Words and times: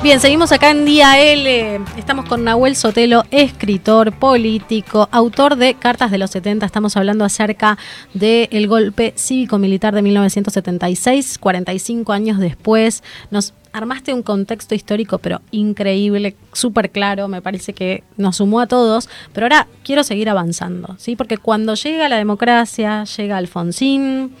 Bien, 0.00 0.20
seguimos 0.20 0.52
acá 0.52 0.70
en 0.70 0.84
Día 0.84 1.20
L. 1.20 1.80
Estamos 1.96 2.26
con 2.26 2.44
Nahuel 2.44 2.76
Sotelo, 2.76 3.24
escritor, 3.32 4.12
político, 4.12 5.08
autor 5.10 5.56
de 5.56 5.74
Cartas 5.74 6.12
de 6.12 6.18
los 6.18 6.30
70. 6.30 6.64
Estamos 6.64 6.96
hablando 6.96 7.24
acerca 7.24 7.76
del 8.14 8.68
golpe 8.68 9.12
cívico-militar 9.16 9.96
de 9.96 10.02
1976, 10.02 11.38
45 11.38 12.12
años 12.12 12.38
después. 12.38 13.02
Nos 13.32 13.54
armaste 13.72 14.14
un 14.14 14.22
contexto 14.22 14.76
histórico, 14.76 15.18
pero 15.18 15.40
increíble, 15.50 16.36
súper 16.52 16.92
claro, 16.92 17.26
me 17.26 17.42
parece 17.42 17.72
que 17.72 18.04
nos 18.16 18.36
sumó 18.36 18.60
a 18.60 18.68
todos, 18.68 19.08
pero 19.32 19.46
ahora 19.46 19.66
quiero 19.82 20.04
seguir 20.04 20.30
avanzando, 20.30 20.94
¿sí? 20.98 21.16
Porque 21.16 21.38
cuando 21.38 21.74
llega 21.74 22.08
la 22.08 22.18
democracia, 22.18 23.02
llega 23.02 23.36
Alfonsín, 23.36 24.32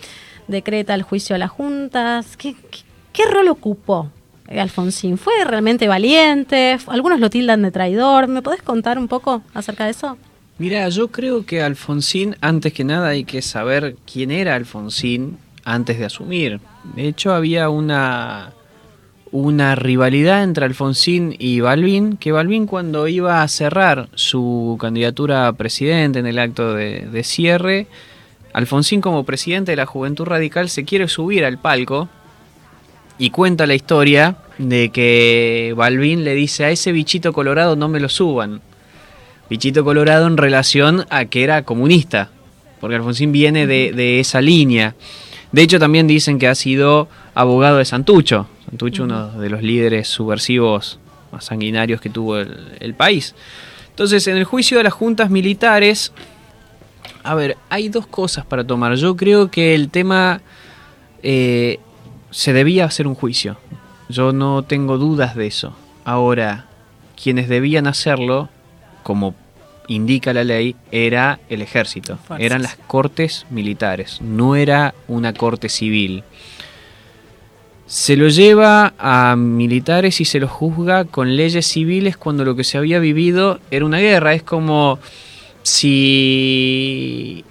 decreta 0.46 0.94
el 0.94 1.02
juicio 1.02 1.34
a 1.34 1.38
las 1.40 1.50
juntas, 1.50 2.36
¿qué, 2.36 2.54
qué, 2.70 2.78
qué 3.12 3.24
rol 3.26 3.48
ocupó 3.48 4.12
Alfonsín? 4.48 5.18
¿Fue 5.18 5.32
realmente 5.44 5.88
valiente? 5.88 6.78
Algunos 6.86 7.20
lo 7.20 7.30
tildan 7.30 7.62
de 7.62 7.70
traidor. 7.70 8.28
¿Me 8.28 8.42
podés 8.42 8.62
contar 8.62 8.98
un 8.98 9.08
poco 9.08 9.42
acerca 9.54 9.84
de 9.84 9.90
eso? 9.90 10.16
Mira, 10.58 10.88
yo 10.88 11.08
creo 11.08 11.46
que 11.46 11.62
Alfonsín, 11.62 12.36
antes 12.40 12.72
que 12.72 12.84
nada, 12.84 13.08
hay 13.08 13.24
que 13.24 13.42
saber 13.42 13.96
quién 14.10 14.30
era 14.30 14.54
Alfonsín 14.54 15.38
antes 15.64 15.98
de 15.98 16.06
asumir. 16.06 16.60
De 16.96 17.06
hecho, 17.06 17.32
había 17.32 17.68
una, 17.68 18.52
una 19.30 19.74
rivalidad 19.74 20.42
entre 20.42 20.64
Alfonsín 20.64 21.36
y 21.38 21.60
Balvin, 21.60 22.16
que 22.16 22.32
Balvin 22.32 22.66
cuando 22.66 23.06
iba 23.06 23.42
a 23.42 23.48
cerrar 23.48 24.08
su 24.14 24.76
candidatura 24.80 25.46
a 25.46 25.52
presidente 25.52 26.18
en 26.18 26.26
el 26.26 26.38
acto 26.38 26.74
de 26.74 27.22
cierre, 27.22 27.86
Alfonsín 28.52 29.00
como 29.00 29.24
presidente 29.24 29.72
de 29.72 29.76
la 29.76 29.86
Juventud 29.86 30.24
Radical 30.24 30.68
se 30.68 30.84
quiere 30.84 31.06
subir 31.06 31.44
al 31.44 31.58
palco 31.58 32.08
y 33.18 33.30
cuenta 33.30 33.66
la 33.66 33.74
historia 33.74 34.36
de 34.58 34.90
que 34.90 35.74
Balvin 35.76 36.24
le 36.24 36.34
dice 36.34 36.64
a 36.64 36.70
ese 36.70 36.92
bichito 36.92 37.32
colorado 37.32 37.76
no 37.76 37.88
me 37.88 38.00
lo 38.00 38.08
suban. 38.08 38.60
Bichito 39.50 39.84
colorado 39.84 40.26
en 40.26 40.36
relación 40.36 41.06
a 41.10 41.24
que 41.24 41.42
era 41.42 41.62
comunista, 41.62 42.30
porque 42.80 42.96
Alfonsín 42.96 43.32
viene 43.32 43.66
de, 43.66 43.92
de 43.92 44.20
esa 44.20 44.40
línea. 44.40 44.94
De 45.52 45.62
hecho 45.62 45.78
también 45.78 46.06
dicen 46.06 46.38
que 46.38 46.48
ha 46.48 46.54
sido 46.54 47.08
abogado 47.34 47.78
de 47.78 47.84
Santucho, 47.84 48.46
Santucho 48.68 49.04
uno 49.04 49.30
de 49.40 49.48
los 49.48 49.62
líderes 49.62 50.08
subversivos 50.08 50.98
más 51.32 51.46
sanguinarios 51.46 52.00
que 52.00 52.10
tuvo 52.10 52.38
el, 52.38 52.76
el 52.80 52.94
país. 52.94 53.34
Entonces 53.90 54.26
en 54.28 54.36
el 54.36 54.44
juicio 54.44 54.78
de 54.78 54.84
las 54.84 54.92
juntas 54.92 55.30
militares, 55.30 56.12
a 57.22 57.34
ver, 57.34 57.56
hay 57.68 57.88
dos 57.88 58.06
cosas 58.06 58.44
para 58.44 58.64
tomar. 58.64 58.94
Yo 58.94 59.16
creo 59.16 59.50
que 59.50 59.74
el 59.74 59.88
tema 59.88 60.40
eh, 61.22 61.80
se 62.30 62.52
debía 62.52 62.84
hacer 62.84 63.06
un 63.06 63.14
juicio. 63.14 63.56
Yo 64.08 64.32
no 64.32 64.62
tengo 64.62 64.98
dudas 64.98 65.34
de 65.34 65.46
eso. 65.46 65.74
Ahora, 66.04 66.66
quienes 67.22 67.48
debían 67.48 67.86
hacerlo, 67.86 68.48
como 69.02 69.34
indica 69.86 70.32
la 70.32 70.44
ley, 70.44 70.76
era 70.92 71.40
el 71.48 71.62
ejército. 71.62 72.16
Fuerzas. 72.16 72.44
Eran 72.44 72.62
las 72.62 72.76
cortes 72.76 73.46
militares, 73.50 74.20
no 74.20 74.56
era 74.56 74.94
una 75.08 75.32
corte 75.32 75.68
civil. 75.68 76.24
Se 77.86 78.16
lo 78.16 78.28
lleva 78.28 78.92
a 78.98 79.34
militares 79.36 80.20
y 80.20 80.26
se 80.26 80.40
lo 80.40 80.48
juzga 80.48 81.06
con 81.06 81.36
leyes 81.36 81.66
civiles 81.66 82.18
cuando 82.18 82.44
lo 82.44 82.54
que 82.54 82.64
se 82.64 82.76
había 82.76 82.98
vivido 82.98 83.60
era 83.70 83.86
una 83.86 83.98
guerra. 83.98 84.34
Es 84.34 84.42
como 84.42 84.98
si 85.62 87.44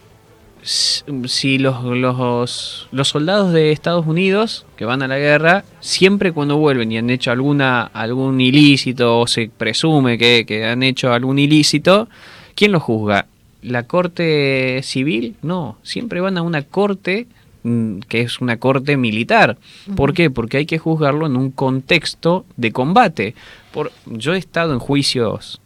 si 0.68 1.60
los, 1.60 1.82
los, 1.84 2.88
los, 2.92 3.08
soldados 3.08 3.54
de 3.54 3.72
Estados 3.72 4.06
Unidos 4.06 4.66
que 4.76 4.84
van 4.84 5.02
a 5.02 5.08
la 5.08 5.18
guerra, 5.18 5.64
siempre 5.80 6.34
cuando 6.34 6.58
vuelven 6.58 6.92
y 6.92 6.98
han 6.98 7.10
hecho 7.10 7.32
alguna, 7.32 7.84
algún 7.84 8.42
ilícito 8.42 9.20
o 9.20 9.28
se 9.28 9.50
presume 9.56 10.18
que, 10.18 10.46
que 10.46 10.66
han 10.66 10.84
hecho 10.84 11.14
algún 11.14 11.40
ilícito, 11.40 12.10
¿quién 12.54 12.74
lo 12.74 12.82
juzga? 12.82 13.28
¿La 13.62 13.84
corte 13.84 14.82
civil? 14.84 15.36
No, 15.42 15.78
siempre 15.84 16.20
van 16.20 16.38
a 16.38 16.42
una 16.42 16.64
corte 16.64 17.28
mm, 17.64 18.00
que 18.00 18.22
es 18.22 18.42
una 18.42 18.58
corte 18.58 18.98
militar. 18.98 19.58
¿Por 19.96 20.14
qué? 20.14 20.30
Porque 20.30 20.58
hay 20.58 20.66
que 20.66 20.80
juzgarlo 20.80 21.28
en 21.28 21.38
un 21.38 21.52
contexto 21.52 22.46
de 22.58 22.74
combate. 22.74 23.36
Por, 23.72 23.94
yo 24.06 24.34
he 24.34 24.38
estado 24.38 24.74
en 24.74 24.80
juicios 24.80 25.62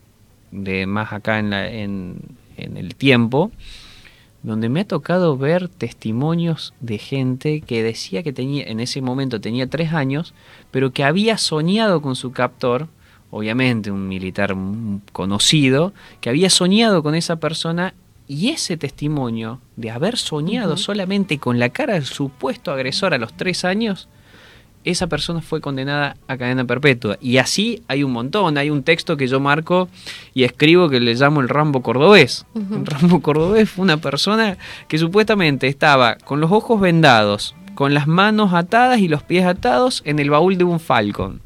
de 0.51 0.85
más 0.85 1.11
acá 1.11 1.39
en, 1.39 1.49
la, 1.49 1.67
en, 1.71 2.17
en 2.57 2.77
el 2.77 2.93
tiempo 2.93 3.51
donde 4.43 4.69
me 4.69 4.81
ha 4.81 4.87
tocado 4.87 5.37
ver 5.37 5.67
testimonios 5.69 6.73
de 6.79 6.97
gente 6.97 7.61
que 7.61 7.83
decía 7.83 8.23
que 8.23 8.33
tenía 8.33 8.63
en 8.63 8.79
ese 8.79 9.01
momento 9.01 9.39
tenía 9.39 9.67
tres 9.67 9.93
años, 9.93 10.33
pero 10.71 10.91
que 10.91 11.03
había 11.03 11.37
soñado 11.37 12.01
con 12.01 12.15
su 12.15 12.31
captor, 12.31 12.87
obviamente 13.29 13.91
un 13.91 14.07
militar 14.07 14.55
conocido, 15.11 15.93
que 16.21 16.29
había 16.29 16.49
soñado 16.49 17.03
con 17.03 17.13
esa 17.15 17.35
persona 17.35 17.93
y 18.27 18.49
ese 18.49 18.77
testimonio 18.77 19.59
de 19.75 19.91
haber 19.91 20.17
soñado 20.17 20.73
uh 20.73 20.77
-huh. 20.77 20.79
solamente 20.79 21.37
con 21.37 21.59
la 21.59 21.69
cara 21.69 21.93
del 21.95 22.05
supuesto 22.05 22.71
agresor 22.71 23.13
a 23.13 23.17
los 23.17 23.33
tres 23.33 23.65
años, 23.65 24.07
esa 24.83 25.07
persona 25.07 25.41
fue 25.41 25.61
condenada 25.61 26.17
a 26.27 26.37
cadena 26.37 26.65
perpetua. 26.65 27.17
Y 27.21 27.37
así 27.37 27.81
hay 27.87 28.03
un 28.03 28.11
montón. 28.11 28.57
Hay 28.57 28.69
un 28.69 28.83
texto 28.83 29.17
que 29.17 29.27
yo 29.27 29.39
marco 29.39 29.89
y 30.33 30.43
escribo 30.43 30.89
que 30.89 30.99
le 30.99 31.13
llamo 31.15 31.41
el 31.41 31.49
Rambo 31.49 31.81
cordobés. 31.81 32.45
Uh 32.53 32.59
-huh. 32.59 32.79
El 32.79 32.85
Rambo 32.85 33.21
cordobés 33.21 33.69
fue 33.69 33.83
una 33.83 33.97
persona 33.97 34.57
que 34.87 34.97
supuestamente 34.97 35.67
estaba 35.67 36.15
con 36.15 36.39
los 36.39 36.51
ojos 36.51 36.79
vendados, 36.79 37.55
con 37.75 37.93
las 37.93 38.07
manos 38.07 38.53
atadas 38.53 38.99
y 38.99 39.07
los 39.07 39.23
pies 39.23 39.45
atados 39.45 40.01
en 40.05 40.19
el 40.19 40.29
baúl 40.29 40.57
de 40.57 40.63
un 40.63 40.79
Falcon. 40.79 41.41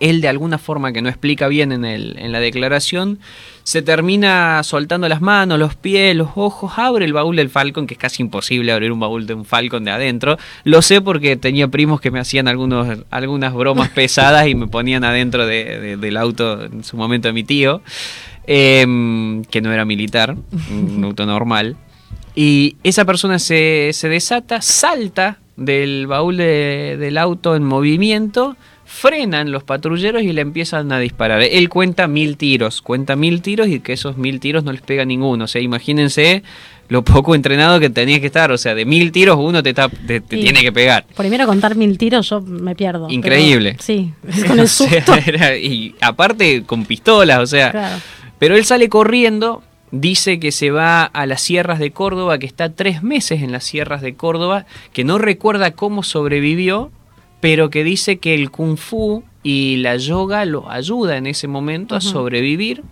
Él 0.00 0.20
de 0.20 0.28
alguna 0.28 0.58
forma 0.58 0.92
que 0.92 1.02
no 1.02 1.08
explica 1.08 1.48
bien 1.48 1.72
en, 1.72 1.84
el, 1.84 2.16
en 2.18 2.32
la 2.32 2.40
declaración, 2.40 3.18
se 3.62 3.80
termina 3.80 4.62
soltando 4.62 5.08
las 5.08 5.20
manos, 5.20 5.58
los 5.58 5.74
pies, 5.74 6.14
los 6.14 6.30
ojos, 6.34 6.72
abre 6.76 7.04
el 7.04 7.12
baúl 7.12 7.36
del 7.36 7.48
Falcon, 7.48 7.86
que 7.86 7.94
es 7.94 8.00
casi 8.00 8.22
imposible 8.22 8.72
abrir 8.72 8.92
un 8.92 9.00
baúl 9.00 9.26
de 9.26 9.34
un 9.34 9.44
Falcon 9.44 9.84
de 9.84 9.90
adentro. 9.90 10.36
Lo 10.64 10.82
sé 10.82 11.00
porque 11.00 11.36
tenía 11.36 11.68
primos 11.68 12.00
que 12.00 12.10
me 12.10 12.20
hacían 12.20 12.48
algunos, 12.48 12.98
algunas 13.10 13.54
bromas 13.54 13.88
pesadas 13.94 14.46
y 14.48 14.54
me 14.54 14.66
ponían 14.66 15.04
adentro 15.04 15.46
de, 15.46 15.80
de, 15.80 15.96
del 15.96 16.16
auto 16.16 16.64
en 16.64 16.84
su 16.84 16.96
momento 16.96 17.28
de 17.28 17.32
mi 17.32 17.44
tío, 17.44 17.80
eh, 18.46 18.82
que 19.50 19.60
no 19.62 19.72
era 19.72 19.84
militar, 19.84 20.36
un 20.70 21.04
auto 21.04 21.24
normal. 21.24 21.76
Y 22.34 22.76
esa 22.82 23.04
persona 23.04 23.38
se, 23.38 23.90
se 23.92 24.08
desata, 24.08 24.60
salta 24.60 25.38
del 25.56 26.06
baúl 26.06 26.36
de, 26.36 26.96
del 26.98 27.18
auto 27.18 27.54
en 27.54 27.64
movimiento, 27.64 28.56
frenan 28.94 29.50
los 29.50 29.64
patrulleros 29.64 30.22
y 30.22 30.32
le 30.32 30.40
empiezan 30.40 30.92
a 30.92 31.00
disparar. 31.00 31.42
Él 31.42 31.68
cuenta 31.68 32.06
mil 32.06 32.36
tiros, 32.36 32.80
cuenta 32.80 33.16
mil 33.16 33.42
tiros 33.42 33.66
y 33.66 33.80
que 33.80 33.92
esos 33.92 34.16
mil 34.16 34.38
tiros 34.38 34.62
no 34.62 34.72
les 34.72 34.80
pega 34.80 35.04
ninguno. 35.04 35.44
O 35.44 35.48
sea, 35.48 35.60
imagínense 35.60 36.44
lo 36.88 37.02
poco 37.02 37.34
entrenado 37.34 37.80
que 37.80 37.90
tenías 37.90 38.20
que 38.20 38.26
estar. 38.26 38.52
O 38.52 38.58
sea, 38.58 38.74
de 38.74 38.84
mil 38.84 39.10
tiros 39.10 39.36
uno 39.38 39.62
te, 39.62 39.74
te, 39.74 39.88
te 40.06 40.20
tiene 40.20 40.60
que 40.60 40.70
pegar. 40.70 41.04
Primero 41.16 41.46
contar 41.46 41.74
mil 41.74 41.98
tiros 41.98 42.30
yo 42.30 42.40
me 42.40 42.76
pierdo. 42.76 43.10
Increíble. 43.10 43.72
Pero, 43.72 43.82
sí, 43.82 44.12
con 44.46 44.60
el 44.60 44.68
susto. 44.68 45.12
O 45.12 45.14
sea, 45.16 45.24
era, 45.26 45.56
y 45.56 45.96
aparte 46.00 46.62
con 46.62 46.84
pistolas, 46.84 47.40
o 47.40 47.46
sea. 47.46 47.72
Claro. 47.72 47.96
Pero 48.38 48.56
él 48.56 48.64
sale 48.64 48.88
corriendo, 48.88 49.62
dice 49.90 50.38
que 50.38 50.52
se 50.52 50.70
va 50.70 51.02
a 51.04 51.26
las 51.26 51.42
sierras 51.42 51.78
de 51.78 51.90
Córdoba, 51.90 52.38
que 52.38 52.46
está 52.46 52.72
tres 52.72 53.02
meses 53.02 53.42
en 53.42 53.52
las 53.52 53.64
sierras 53.64 54.02
de 54.02 54.14
Córdoba, 54.14 54.66
que 54.92 55.04
no 55.04 55.18
recuerda 55.18 55.72
cómo 55.72 56.02
sobrevivió, 56.02 56.90
pero 57.44 57.68
que 57.68 57.84
dice 57.84 58.16
que 58.16 58.32
el 58.34 58.50
kung 58.50 58.78
fu 58.78 59.22
y 59.42 59.76
la 59.76 59.98
yoga 59.98 60.46
lo 60.46 60.70
ayuda 60.70 61.18
en 61.18 61.26
ese 61.26 61.46
momento 61.46 61.94
uh 61.94 61.98
-huh. 61.98 62.08
a 62.08 62.10
sobrevivir 62.12 62.82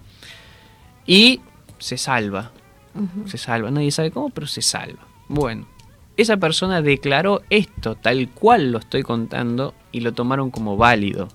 y 1.07 1.41
se 1.79 1.97
salva. 1.97 2.53
Uh 2.95 3.01
-huh. 3.01 3.29
Se 3.31 3.39
salva, 3.39 3.71
nadie 3.71 3.91
sabe 3.91 4.11
cómo, 4.11 4.29
pero 4.29 4.47
se 4.47 4.61
salva. 4.61 5.07
Bueno, 5.27 5.65
esa 6.19 6.37
persona 6.37 6.83
declaró 6.83 7.41
esto 7.49 7.95
tal 7.95 8.29
cual 8.29 8.73
lo 8.73 8.79
estoy 8.81 9.03
contando 9.03 9.73
y 9.91 10.01
lo 10.01 10.13
tomaron 10.13 10.51
como 10.51 10.77
válido. 10.77 11.29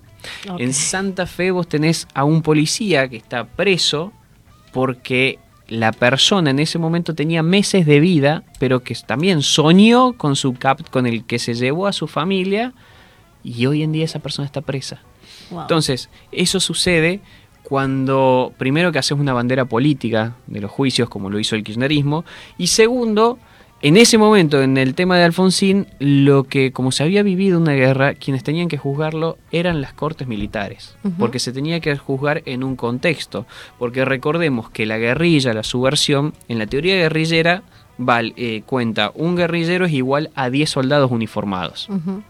Okay. 0.48 0.64
En 0.64 0.72
Santa 0.72 1.26
Fe 1.26 1.50
vos 1.50 1.66
tenés 1.66 2.06
a 2.14 2.22
un 2.22 2.40
policía 2.42 3.08
que 3.08 3.16
está 3.16 3.48
preso 3.48 4.12
porque 4.72 5.40
la 5.66 5.90
persona 5.90 6.50
en 6.50 6.60
ese 6.60 6.78
momento 6.78 7.16
tenía 7.16 7.42
meses 7.42 7.84
de 7.84 7.98
vida, 7.98 8.44
pero 8.60 8.84
que 8.84 8.94
también 8.94 9.42
soñó 9.42 10.12
con 10.12 10.36
su 10.36 10.54
cap 10.54 10.88
con 10.88 11.04
el 11.04 11.24
que 11.24 11.40
se 11.40 11.54
llevó 11.54 11.88
a 11.88 11.92
su 11.92 12.06
familia 12.06 12.74
y 13.48 13.66
hoy 13.66 13.82
en 13.82 13.92
día 13.92 14.04
esa 14.04 14.18
persona 14.18 14.46
está 14.46 14.60
presa. 14.60 15.00
Wow. 15.50 15.62
Entonces, 15.62 16.10
eso 16.32 16.60
sucede 16.60 17.20
cuando 17.62 18.52
primero 18.56 18.92
que 18.92 18.98
haces 18.98 19.18
una 19.18 19.32
bandera 19.32 19.64
política 19.64 20.36
de 20.46 20.60
los 20.60 20.70
juicios 20.70 21.08
como 21.08 21.30
lo 21.30 21.38
hizo 21.38 21.54
el 21.54 21.64
kirchnerismo 21.64 22.24
y 22.56 22.68
segundo, 22.68 23.38
en 23.80 23.96
ese 23.96 24.18
momento, 24.18 24.60
en 24.60 24.76
el 24.76 24.94
tema 24.94 25.16
de 25.16 25.24
Alfonsín, 25.24 25.86
lo 26.00 26.44
que, 26.44 26.72
como 26.72 26.90
se 26.90 27.04
había 27.04 27.22
vivido 27.22 27.60
una 27.60 27.74
guerra, 27.74 28.14
quienes 28.14 28.42
tenían 28.42 28.68
que 28.68 28.76
juzgarlo 28.76 29.38
eran 29.52 29.80
las 29.80 29.92
cortes 29.92 30.26
militares, 30.26 30.96
uh 31.04 31.08
-huh. 31.08 31.14
porque 31.16 31.38
se 31.38 31.52
tenía 31.52 31.78
que 31.78 31.96
juzgar 31.96 32.42
en 32.44 32.64
un 32.64 32.74
contexto, 32.74 33.46
porque 33.78 34.04
recordemos 34.04 34.68
que 34.70 34.84
la 34.84 34.98
guerrilla, 34.98 35.54
la 35.54 35.62
subversión, 35.62 36.34
en 36.48 36.58
la 36.58 36.66
teoría 36.66 36.96
guerrillera, 36.96 37.62
vale, 37.98 38.32
eh, 38.36 38.62
cuenta 38.66 39.12
un 39.14 39.36
guerrillero 39.36 39.86
es 39.86 39.92
igual 39.92 40.30
a 40.34 40.50
10 40.50 40.70
soldados 40.70 41.10
uniformados. 41.10 41.88
Uh 41.88 41.94
-huh. 41.94 42.22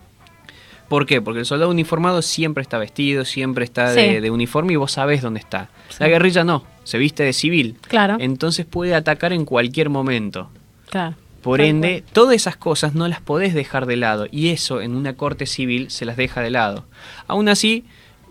¿Por 0.89 1.05
qué? 1.07 1.21
Porque 1.21 1.41
el 1.41 1.47
soldado 1.47 1.71
uniformado 1.71 2.23
siempre 2.23 2.63
está 2.63 2.79
vestido, 2.79 3.25
siempre 3.25 3.65
está 3.65 3.93
de, 3.93 4.15
Sí. 4.15 4.21
de 4.21 4.31
uniforme 4.31 4.73
y 4.73 4.77
vos 4.77 4.93
sabés 4.93 5.21
dónde 5.23 5.41
está. 5.41 5.69
Sí. 5.91 5.97
La 6.01 6.09
guerrilla 6.09 6.45
no, 6.45 6.65
se 6.85 6.97
viste 6.99 7.23
de 7.25 7.33
civil. 7.35 7.77
Claro. 7.89 8.17
Entonces 8.21 8.65
puede 8.65 8.95
atacar 8.95 9.33
en 9.33 9.45
cualquier 9.45 9.91
momento. 9.91 10.49
Claro. 10.89 11.15
Por 11.43 11.61
ende, 11.61 12.03
todas 12.13 12.35
esas 12.35 12.57
cosas 12.57 12.95
no 12.95 13.07
las 13.07 13.21
podés 13.21 13.55
dejar 13.55 13.87
de 13.87 13.97
lado 13.97 14.27
y 14.31 14.49
eso 14.49 14.81
en 14.81 14.97
una 14.97 15.15
corte 15.15 15.47
civil 15.47 15.91
se 15.91 16.05
las 16.05 16.17
deja 16.17 16.41
de 16.41 16.51
lado. 16.51 16.85
Aún 17.27 17.49
así, 17.49 17.85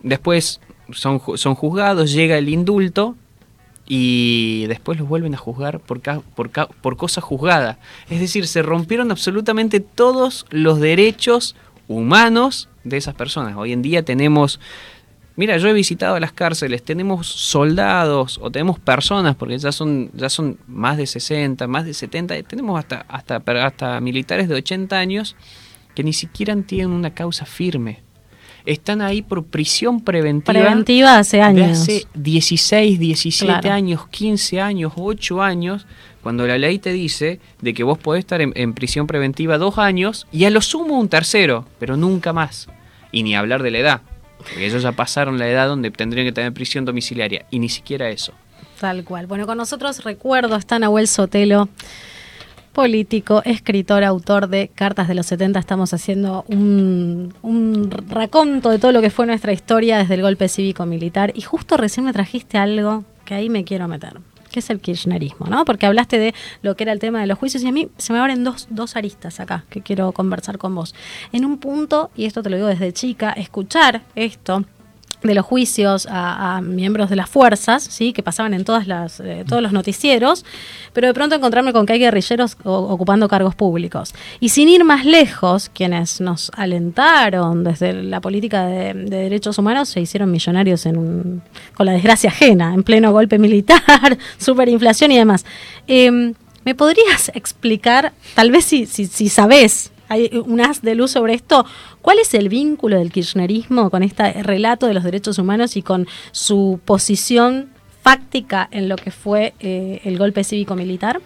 después 0.03 0.60
son, 0.92 1.21
son 1.36 1.56
juzgados, 1.56 2.12
llega 2.12 2.38
el 2.38 2.50
indulto 2.50 3.15
y 3.88 4.65
después 4.68 5.00
los 5.00 5.07
vuelven 5.07 5.33
a 5.33 5.38
juzgar 5.38 5.80
por, 5.80 6.01
ca- 6.01 6.21
por, 6.36 6.50
ca- 6.51 6.68
por 6.68 6.98
cosa 6.98 7.21
juzgada. 7.21 7.80
Es 8.10 8.19
decir, 8.19 8.45
se 8.48 8.62
rompieron 8.62 9.12
absolutamente 9.12 9.80
todos 9.80 10.45
los 10.50 10.80
derechos 10.80 11.56
humanos 11.88 12.69
de 12.84 12.98
esas 12.98 13.16
personas. 13.16 13.56
Hoy 13.56 13.74
en 13.74 13.81
día 13.81 14.04
tenemos... 14.04 14.60
Mira, 15.36 15.57
yo 15.57 15.68
he 15.68 15.74
visitado 15.74 16.19
las 16.19 16.31
cárceles, 16.31 16.81
tenemos 16.81 17.28
soldados 17.28 18.39
o 18.42 18.50
tenemos 18.50 18.80
personas, 18.80 19.36
porque 19.36 19.60
ya 19.60 19.72
son, 19.72 20.10
ya 20.13 20.30
son 20.30 20.57
más 20.68 20.98
de 20.98 21.06
60, 21.06 21.68
más 21.68 21.86
de 21.86 21.94
70, 21.94 22.42
tenemos 22.42 22.80
hasta, 22.80 23.06
hasta, 23.07 23.36
hasta 23.63 24.01
militares 24.01 24.50
de 24.50 24.56
80 24.56 24.98
años 24.98 25.36
que 25.94 26.04
ni 26.04 26.13
siquiera 26.13 26.56
tienen 26.63 26.89
una 26.89 27.13
causa 27.13 27.45
firme. 27.45 28.01
Están 28.67 29.01
ahí 29.01 29.21
por 29.21 29.45
prisión 29.45 30.01
preventiva, 30.01 30.59
Preventiva 30.59 31.17
hace 31.17 31.41
años. 31.41 31.71
hace 31.71 32.05
16, 32.15 32.99
17 32.99 33.45
Claro. 33.61 33.71
años, 33.73 34.07
15 34.09 34.59
años, 34.61 34.91
8 34.95 35.41
años, 35.41 35.85
cuando 36.21 36.45
la 36.45 36.57
ley 36.57 36.77
te 36.77 36.91
dice 36.91 37.39
de 37.61 37.73
que 37.73 37.83
vos 37.83 37.97
podés 37.97 38.19
estar 38.19 38.41
en, 38.41 38.51
en 38.55 38.73
prisión 38.73 39.07
preventiva 39.07 39.57
dos 39.57 39.77
años 39.77 40.27
y 40.31 40.43
a 40.43 40.49
lo 40.49 40.61
sumo 40.61 40.99
un 40.99 41.07
tercero, 41.07 41.65
pero 41.79 41.95
nunca 41.95 42.33
más. 42.33 42.67
Y 43.11 43.23
ni 43.23 43.35
hablar 43.35 43.63
de 43.63 43.71
la 43.71 43.79
edad, 43.79 44.01
porque 44.37 44.65
ellos 44.65 44.83
ya 44.83 44.91
pasaron 44.91 45.39
la 45.39 45.47
edad 45.47 45.67
donde 45.69 45.89
tendrían 45.89 46.27
que 46.27 46.33
tener 46.33 46.51
prisión 46.53 46.83
domiciliaria, 46.83 47.45
y 47.49 47.59
ni 47.59 47.69
siquiera 47.69 48.09
eso. 48.09 48.33
Tal 48.81 49.03
cual. 49.05 49.25
Bueno, 49.27 49.47
con 49.47 49.57
nosotros 49.57 50.03
recuerdo 50.03 50.55
está 50.57 50.77
Nahuel 50.77 51.07
Sotelo, 51.07 51.69
político, 52.77 53.41
escritor, 53.44 54.03
autor 54.03 54.50
de 54.50 54.68
Cartas 54.68 55.07
de 55.07 55.15
los 55.15 55.25
70. 55.25 55.57
Estamos 55.57 55.95
haciendo 55.95 56.45
un, 56.47 57.33
un 57.41 57.89
raconto 57.89 58.69
de 58.69 58.77
todo 58.77 58.91
lo 58.91 59.01
que 59.01 59.09
fue 59.09 59.25
nuestra 59.25 59.51
historia 59.51 59.97
desde 59.97 60.13
el 60.13 60.21
golpe 60.21 60.47
cívico-militar. 60.47 61.31
Y 61.33 61.41
justo 61.41 61.75
recién 61.75 62.06
me 62.06 62.13
trajiste 62.13 62.59
algo 62.59 63.03
que 63.25 63.33
ahí 63.33 63.50
me 63.50 63.63
quiero 63.63 63.88
meter, 63.88 64.19
que 64.51 64.59
es 64.59 64.69
el 64.69 64.79
kirchnerismo, 64.79 65.47
¿no? 65.47 65.65
Porque 65.65 65.88
hablaste 65.88 66.19
de 66.19 66.35
lo 66.62 66.75
que 66.75 66.83
era 66.83 66.91
el 66.91 67.00
tema 67.00 67.19
de 67.19 67.25
los 67.25 67.39
juicios 67.39 67.63
y 67.63 67.68
a 67.68 67.71
mí 67.71 67.89
se 67.97 68.13
me 68.13 68.19
abren 68.19 68.44
dos, 68.44 68.68
dos 68.69 68.95
aristas 68.95 69.39
acá 69.39 69.65
que 69.71 69.81
quiero 69.81 70.12
conversar 70.12 70.59
con 70.59 70.75
vos. 70.75 70.94
En 71.31 71.45
un 71.45 71.57
punto, 71.57 72.12
y 72.15 72.25
esto 72.25 72.44
te 72.44 72.51
lo 72.51 72.57
digo 72.57 72.68
desde 72.68 72.94
chica, 72.94 73.31
escuchar 73.31 74.03
esto 74.13 74.65
de 75.24 75.33
los 75.33 75.45
juicios 75.45 76.07
a, 76.12 76.62
miembros 76.62 77.09
de 77.09 77.15
las 77.15 77.27
fuerzas, 77.27 77.83
sí, 77.83 78.13
que 78.13 78.21
pasaban 78.21 78.54
en 78.54 78.63
todas 78.63 78.86
las, 78.88 79.19
eh, 79.19 79.44
todos 79.48 79.63
los 79.63 79.71
noticieros, 79.71 80.45
pero 80.94 81.07
de 81.07 81.13
pronto 81.15 81.36
encontrarme 81.36 81.74
con 81.74 81.88
que 81.88 81.94
hay 81.94 82.00
guerrilleros 82.00 82.56
ocupando 82.63 83.27
cargos 83.27 83.56
públicos. 83.56 84.13
Y 84.39 84.50
sin 84.50 84.69
ir 84.69 84.83
más 84.83 85.06
lejos, 85.06 85.69
quienes 85.74 86.21
nos 86.21 86.51
alentaron 86.56 87.63
desde 87.63 87.94
la 87.94 88.21
política 88.21 88.68
de, 88.68 88.94
de 88.94 89.18
derechos 89.18 89.57
humanos 89.57 89.89
se 89.89 90.01
hicieron 90.01 90.30
millonarios 90.31 90.86
en 90.86 90.98
un- 90.98 91.42
con 91.74 91.88
la 91.88 91.94
desgracia 91.94 92.30
ajena, 92.30 92.74
en 92.75 92.83
pleno 92.83 93.12
golpe 93.12 93.39
militar, 93.39 93.81
superinflación 94.38 95.12
y 95.12 95.18
demás. 95.18 95.45
Em, 95.88 96.36
¿Me 96.63 96.75
podrías 96.75 97.31
explicar, 97.33 98.13
tal 98.36 98.51
vez 98.51 98.65
si, 98.65 98.86
si, 98.86 99.07
si 99.07 99.30
sabés, 99.30 99.92
hay 100.09 100.30
un 100.45 100.62
haz 100.62 100.81
de 100.81 100.95
luz 100.95 101.12
sobre 101.12 101.33
esto, 101.33 101.65
cuál 102.01 102.19
es 102.19 102.33
el 102.33 102.50
vínculo 102.50 102.98
del 102.98 103.12
kirchnerismo 103.12 103.89
con 103.89 104.04
este 104.04 104.44
relato 104.44 104.88
de 104.88 104.94
los 104.94 105.04
derechos 105.04 105.38
humanos 105.39 105.77
y 105.77 105.81
con 105.81 106.07
su 106.31 106.80
posición 106.86 107.69
fáctica 108.01 108.68
en 108.71 108.88
lo 108.88 108.95
que 108.95 109.12
fue 109.12 109.54
eh, 109.59 110.01
el 110.06 110.18
golpe 110.18 110.44
cívico-militar? 110.44 111.19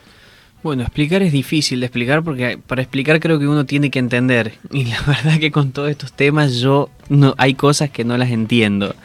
Bueno, 0.63 0.83
explicar 0.83 1.24
es 1.24 1.31
difícil 1.31 1.80
de 1.80 1.88
explicar 1.88 2.24
porque 2.24 2.57
para 2.57 2.83
explicar 2.83 3.19
creo 3.19 3.39
que 3.39 3.48
uno 3.48 3.66
tiene 3.66 3.89
que 3.89 4.00
entender. 4.00 4.54
Y 4.72 4.86
la 4.86 5.01
verdad 5.01 5.39
que 5.39 5.51
con 5.51 5.72
todos 5.72 5.89
estos 5.89 6.13
temas 6.13 6.56
yo 6.56 6.89
no 7.10 7.34
hay 7.38 7.56
cosas 7.56 7.89
que 7.89 8.04
no 8.04 8.18
las 8.18 8.30
entiendo. 8.30 8.95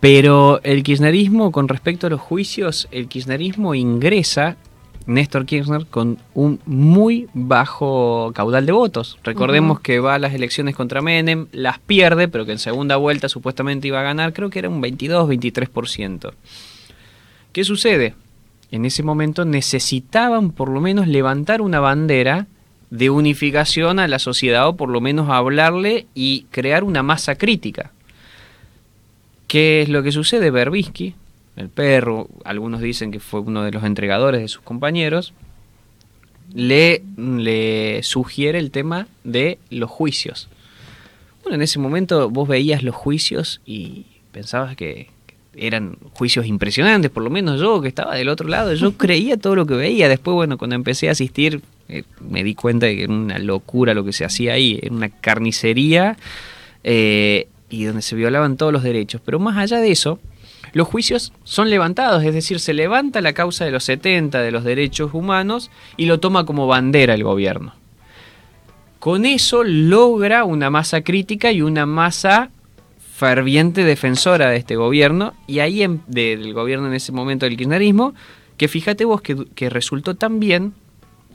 Pero 0.00 0.60
el 0.62 0.82
kirchnerismo 0.82 1.52
con 1.52 1.68
respecto 1.68 2.06
a 2.06 2.10
los 2.10 2.20
juicios, 2.20 2.88
el 2.90 3.08
kirchnerismo 3.08 3.74
ingresa 3.74 4.56
Néstor 5.06 5.46
Kirchner 5.46 5.86
con 5.86 6.18
un 6.34 6.60
muy 6.66 7.28
bajo 7.32 8.32
caudal 8.34 8.66
de 8.66 8.72
votos. 8.72 9.18
Recordemos 9.22 9.80
que 9.80 10.00
va 10.00 10.14
a 10.14 10.18
las 10.18 10.34
elecciones 10.34 10.74
contra 10.74 11.00
Menem, 11.00 11.46
las 11.52 11.78
pierde, 11.78 12.28
pero 12.28 12.44
que 12.44 12.52
en 12.52 12.58
segunda 12.58 12.96
vuelta 12.96 13.28
supuestamente 13.28 13.88
iba 13.88 14.00
a 14.00 14.04
ganar, 14.04 14.32
creo 14.32 14.50
que 14.50 14.58
era 14.58 14.68
un 14.68 14.82
22-23%. 14.82 16.32
¿Qué 17.52 17.64
sucede? 17.64 18.14
En 18.70 18.84
ese 18.84 19.02
momento 19.02 19.44
necesitaban 19.44 20.50
por 20.50 20.68
lo 20.68 20.80
menos 20.80 21.06
levantar 21.06 21.62
una 21.62 21.78
bandera 21.78 22.48
de 22.90 23.10
unificación 23.10 23.98
a 23.98 24.08
la 24.08 24.18
sociedad 24.18 24.68
o 24.68 24.76
por 24.76 24.88
lo 24.88 25.00
menos 25.00 25.30
hablarle 25.30 26.06
y 26.14 26.46
crear 26.50 26.84
una 26.84 27.02
masa 27.02 27.36
crítica. 27.36 27.92
¿Qué 29.46 29.82
es 29.82 29.88
lo 29.88 30.02
que 30.02 30.10
sucede? 30.10 30.50
Berbisky, 30.50 31.14
el 31.56 31.68
perro, 31.68 32.28
algunos 32.44 32.80
dicen 32.80 33.10
que 33.10 33.20
fue 33.20 33.40
uno 33.40 33.62
de 33.62 33.72
los 33.72 33.84
entregadores 33.84 34.40
de 34.40 34.48
sus 34.48 34.62
compañeros, 34.62 35.32
le, 36.54 37.02
le 37.16 38.02
sugiere 38.02 38.58
el 38.58 38.70
tema 38.70 39.08
de 39.24 39.58
los 39.70 39.90
juicios. 39.90 40.48
Bueno, 41.42 41.56
en 41.56 41.62
ese 41.62 41.78
momento 41.78 42.30
vos 42.30 42.48
veías 42.48 42.82
los 42.82 42.94
juicios 42.94 43.60
y 43.64 44.06
pensabas 44.32 44.76
que 44.76 45.08
eran 45.56 45.96
juicios 46.12 46.46
impresionantes, 46.46 47.10
por 47.10 47.22
lo 47.22 47.30
menos 47.30 47.60
yo 47.60 47.80
que 47.80 47.88
estaba 47.88 48.14
del 48.14 48.28
otro 48.28 48.48
lado, 48.48 48.74
yo 48.74 48.92
creía 48.98 49.36
todo 49.36 49.56
lo 49.56 49.66
que 49.66 49.74
veía. 49.74 50.08
Después, 50.08 50.34
bueno, 50.34 50.58
cuando 50.58 50.76
empecé 50.76 51.08
a 51.08 51.12
asistir, 51.12 51.62
eh, 51.88 52.04
me 52.20 52.44
di 52.44 52.54
cuenta 52.54 52.86
de 52.86 52.96
que 52.96 53.04
era 53.04 53.12
una 53.12 53.38
locura 53.38 53.94
lo 53.94 54.04
que 54.04 54.12
se 54.12 54.24
hacía 54.24 54.52
ahí, 54.52 54.78
era 54.82 54.94
una 54.94 55.08
carnicería 55.08 56.16
eh, 56.84 57.48
y 57.70 57.84
donde 57.84 58.02
se 58.02 58.16
violaban 58.16 58.56
todos 58.56 58.72
los 58.72 58.82
derechos. 58.82 59.20
Pero 59.24 59.38
más 59.38 59.56
allá 59.56 59.80
de 59.80 59.90
eso, 59.90 60.20
los 60.76 60.86
juicios 60.88 61.32
son 61.44 61.70
levantados, 61.70 62.22
es 62.22 62.34
decir, 62.34 62.60
se 62.60 62.74
levanta 62.74 63.20
la 63.22 63.32
causa 63.32 63.64
de 63.64 63.70
los 63.70 63.84
70 63.84 64.40
de 64.42 64.50
los 64.50 64.62
derechos 64.62 65.14
humanos 65.14 65.70
y 65.96 66.04
lo 66.06 66.20
toma 66.20 66.44
como 66.44 66.66
bandera 66.66 67.14
el 67.14 67.24
gobierno. 67.24 67.72
Con 68.98 69.24
eso 69.24 69.62
logra 69.64 70.44
una 70.44 70.68
masa 70.70 71.02
crítica 71.02 71.52
y 71.52 71.62
una 71.62 71.86
masa 71.86 72.50
ferviente 73.14 73.84
defensora 73.84 74.50
de 74.50 74.56
este 74.56 74.76
gobierno 74.76 75.32
y 75.46 75.60
ahí 75.60 75.82
en- 75.82 76.02
del 76.06 76.52
gobierno 76.52 76.88
en 76.88 76.94
ese 76.94 77.12
momento 77.12 77.46
del 77.46 77.56
kirchnerismo, 77.56 78.14
que 78.56 78.68
fíjate 78.68 79.04
vos 79.04 79.22
que, 79.22 79.36
que 79.54 79.70
resultó 79.70 80.14
tan 80.14 80.40
bien 80.40 80.74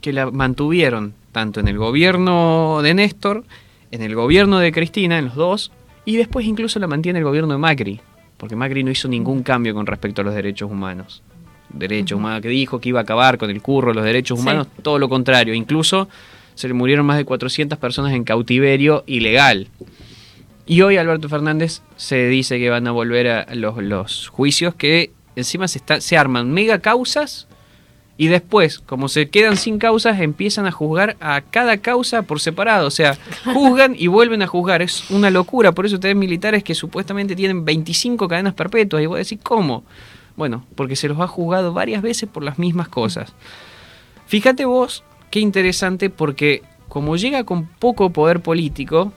que 0.01 0.13
la 0.13 0.29
mantuvieron 0.29 1.13
tanto 1.31 1.60
en 1.60 1.67
el 1.67 1.77
gobierno 1.77 2.81
de 2.83 2.93
Néstor, 2.93 3.43
en 3.91 4.01
el 4.01 4.15
gobierno 4.15 4.60
de 4.60 4.71
Cristina, 4.71 5.17
en 5.17 5.25
los 5.25 5.36
dos, 5.36 5.71
y 6.05 6.17
después 6.17 6.45
incluso 6.45 6.77
la 6.79 6.88
mantiene 6.88 7.19
el 7.19 7.25
gobierno 7.25 7.53
de 7.53 7.60
Macri, 7.60 8.01
porque 8.41 8.55
Macri 8.55 8.83
no 8.83 8.89
hizo 8.89 9.07
ningún 9.07 9.43
cambio 9.43 9.75
con 9.75 9.86
respecto 9.86 10.21
a 10.21 10.25
los 10.25 10.33
derechos 10.33 10.71
humanos. 10.71 11.21
Derechos 11.69 12.17
humanos 12.17 12.41
que 12.41 12.48
dijo 12.50 12.81
que 12.81 12.89
iba 12.89 13.00
a 13.00 13.03
acabar 13.03 13.38
con 13.38 13.51
el 13.51 13.62
curro, 13.62 13.93
los 13.93 14.03
derechos 14.03 14.39
Sí. 14.39 14.41
humanos, 14.41 14.65
todo 14.81 14.98
lo 14.98 15.07
contrario, 15.10 15.53
incluso 15.53 16.10
se 16.55 16.67
le 16.67 16.74
murieron 16.74 17.05
más 17.05 17.17
de 17.17 17.24
400 17.25 17.77
personas 17.77 18.13
en 18.13 18.24
cautiverio 18.24 19.03
ilegal. 19.05 19.67
Y 20.65 20.81
hoy 20.81 20.98
Alberto 20.98 21.29
Fernández 21.29 21.81
se 21.98 22.27
dice 22.29 22.57
que 22.57 22.71
van 22.71 22.88
a 22.88 22.91
volver 22.91 23.27
a 23.27 23.53
los, 23.53 23.77
los 23.77 24.27
juicios 24.29 24.74
que 24.74 25.12
encima 25.36 25.67
se, 25.67 25.77
está- 25.77 26.01
se 26.01 26.17
arman 26.17 26.51
mega 26.51 26.79
causas 26.79 27.48
y 28.22 28.28
después, 28.28 28.78
como 28.78 29.10
se 29.10 29.32
quedan 29.32 29.58
sin 29.58 29.80
causas, 29.80 30.20
empiezan 30.20 30.68
a 30.68 30.72
juzgar 30.72 31.18
a 31.20 31.42
cada 31.42 31.78
causa 31.78 32.22
por 32.22 32.40
separado. 32.40 32.86
O 32.86 32.92
sea, 32.92 33.18
juzgan 33.51 33.96
y 33.98 34.06
vuelven 34.06 34.44
a 34.44 34.48
juzgar. 34.48 34.84
Es 34.84 35.10
una 35.10 35.32
locura. 35.32 35.72
Por 35.72 35.88
eso 35.88 35.96
ustedes 35.96 36.16
militares 36.16 36.63
que 36.63 36.75
supuestamente 36.75 37.36
tienen 37.36 37.66
25 37.66 38.28
cadenas 38.28 38.54
perpetuas. 38.54 39.01
Y 39.01 39.08
vos 39.08 39.18
decís, 39.18 39.40
¿cómo? 39.42 39.84
Bueno, 40.36 40.63
porque 40.75 40.96
se 40.96 41.08
los 41.08 41.20
ha 41.20 41.25
juzgado 41.25 41.74
varias 41.74 42.04
veces 42.04 42.30
por 42.30 42.44
las 42.44 42.60
mismas 42.60 42.90
cosas. 42.90 43.34
Fíjate 44.28 44.66
vos, 44.66 45.04
qué 45.32 45.40
interesante, 45.40 46.12
porque 46.12 46.62
como 46.90 47.16
llega 47.16 47.44
con 47.44 47.66
poco 47.66 48.12
poder 48.12 48.42
político, 48.42 49.13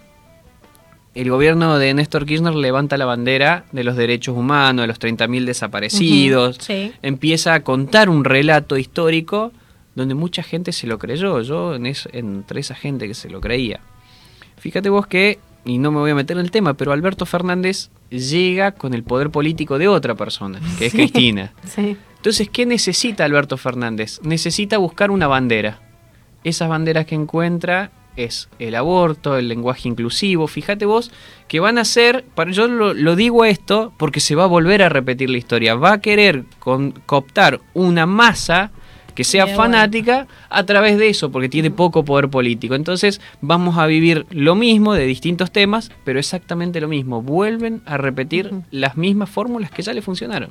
el 1.15 1.31
gobierno 1.31 1.79
de 1.79 1.95
Néstor 1.95 2.27
Kirchner 2.27 2.55
levanta 2.55 2.97
la 2.97 3.05
bandera 3.05 3.65
de 3.73 3.85
los 3.85 3.97
derechos 3.97 4.37
humanos, 4.37 4.83
de 4.83 4.87
los 4.89 4.99
30.000 4.99 5.45
desaparecidos, 5.45 6.57
sí. 6.61 6.93
empieza 7.03 7.55
a 7.55 7.61
contar 7.61 8.09
un 8.09 8.25
relato 8.25 8.77
histórico 8.77 9.53
donde 9.95 10.15
mucha 10.15 10.43
gente 10.43 10.73
se 10.73 10.87
lo 10.89 10.99
creyó, 10.99 11.41
yo 11.43 11.75
en 11.77 11.87
es- 11.87 12.09
entre 12.13 12.61
esa 12.61 12.75
gente 12.75 13.07
que 13.07 13.15
se 13.15 13.31
lo 13.31 13.41
creía. 13.41 13.81
Fíjate 14.57 14.89
vos 14.89 15.07
que, 15.07 15.39
y 15.65 15.79
no 15.79 15.93
me 15.93 15.99
voy 15.99 16.11
a 16.11 16.15
meter 16.17 16.37
en 16.37 16.43
el 16.45 16.51
tema, 16.51 16.75
pero 16.75 16.93
Alberto 16.93 17.27
Fernández 17.27 17.91
llega 18.11 18.73
con 18.73 18.93
el 18.95 19.05
poder 19.05 19.31
político 19.31 19.79
de 19.79 19.87
otra 19.89 20.15
persona, 20.17 20.61
que 20.79 20.87
es 20.87 20.93
Sí. 20.93 20.99
Cristina. 20.99 21.53
Sí. 21.65 21.97
Entonces, 22.17 22.49
¿qué 22.51 22.67
necesita 22.67 23.25
Alberto 23.25 23.57
Fernández? 23.57 24.21
Necesita 24.23 24.79
buscar 24.79 25.11
una 25.11 25.27
bandera. 25.29 25.81
Esas 26.43 26.69
banderas 26.69 27.07
que 27.07 27.15
encuentra 27.15 27.91
es 28.17 28.49
el 28.59 28.75
aborto, 28.75 29.37
el 29.37 29.49
lenguaje 29.49 29.89
inclusivo. 29.89 30.47
Fíjate 30.47 30.87
vos 30.87 31.11
que 31.49 31.61
van 31.61 31.79
a 31.79 31.85
ser, 31.85 32.25
yo 32.51 32.69
lo, 32.69 33.17
digo 33.17 33.45
esto 33.45 33.93
porque 33.97 34.21
se 34.21 34.35
va 34.35 34.45
a 34.45 34.49
volver 34.49 34.83
a 34.83 34.89
repetir 34.89 35.31
la 35.31 35.39
historia, 35.39 35.75
va 35.75 35.95
a 35.95 36.01
querer 36.01 36.45
cooptar 37.07 37.61
una 37.75 38.07
masa 38.07 38.71
que 39.15 39.25
sea 39.25 39.47
fanática 39.47 40.27
a 40.51 40.65
través 40.65 40.99
de 40.99 41.09
eso, 41.09 41.31
porque 41.31 41.49
tiene 41.49 41.71
poco 41.71 42.05
poder 42.05 42.29
político. 42.29 42.75
Entonces 42.75 43.21
vamos 43.41 43.79
a 43.79 43.87
vivir 43.87 44.27
lo 44.31 44.55
mismo 44.55 44.93
de 44.95 45.07
distintos 45.07 45.53
temas, 45.53 45.91
pero 46.05 46.19
exactamente 46.19 46.81
lo 46.81 46.89
mismo. 46.89 47.23
Vuelven 47.23 47.83
a 47.87 47.97
repetir 47.97 48.51
las 48.71 48.97
mismas 48.97 49.31
fórmulas 49.31 49.71
que 49.71 49.83
ya 49.83 49.93
le 49.93 50.03
funcionaron. 50.03 50.51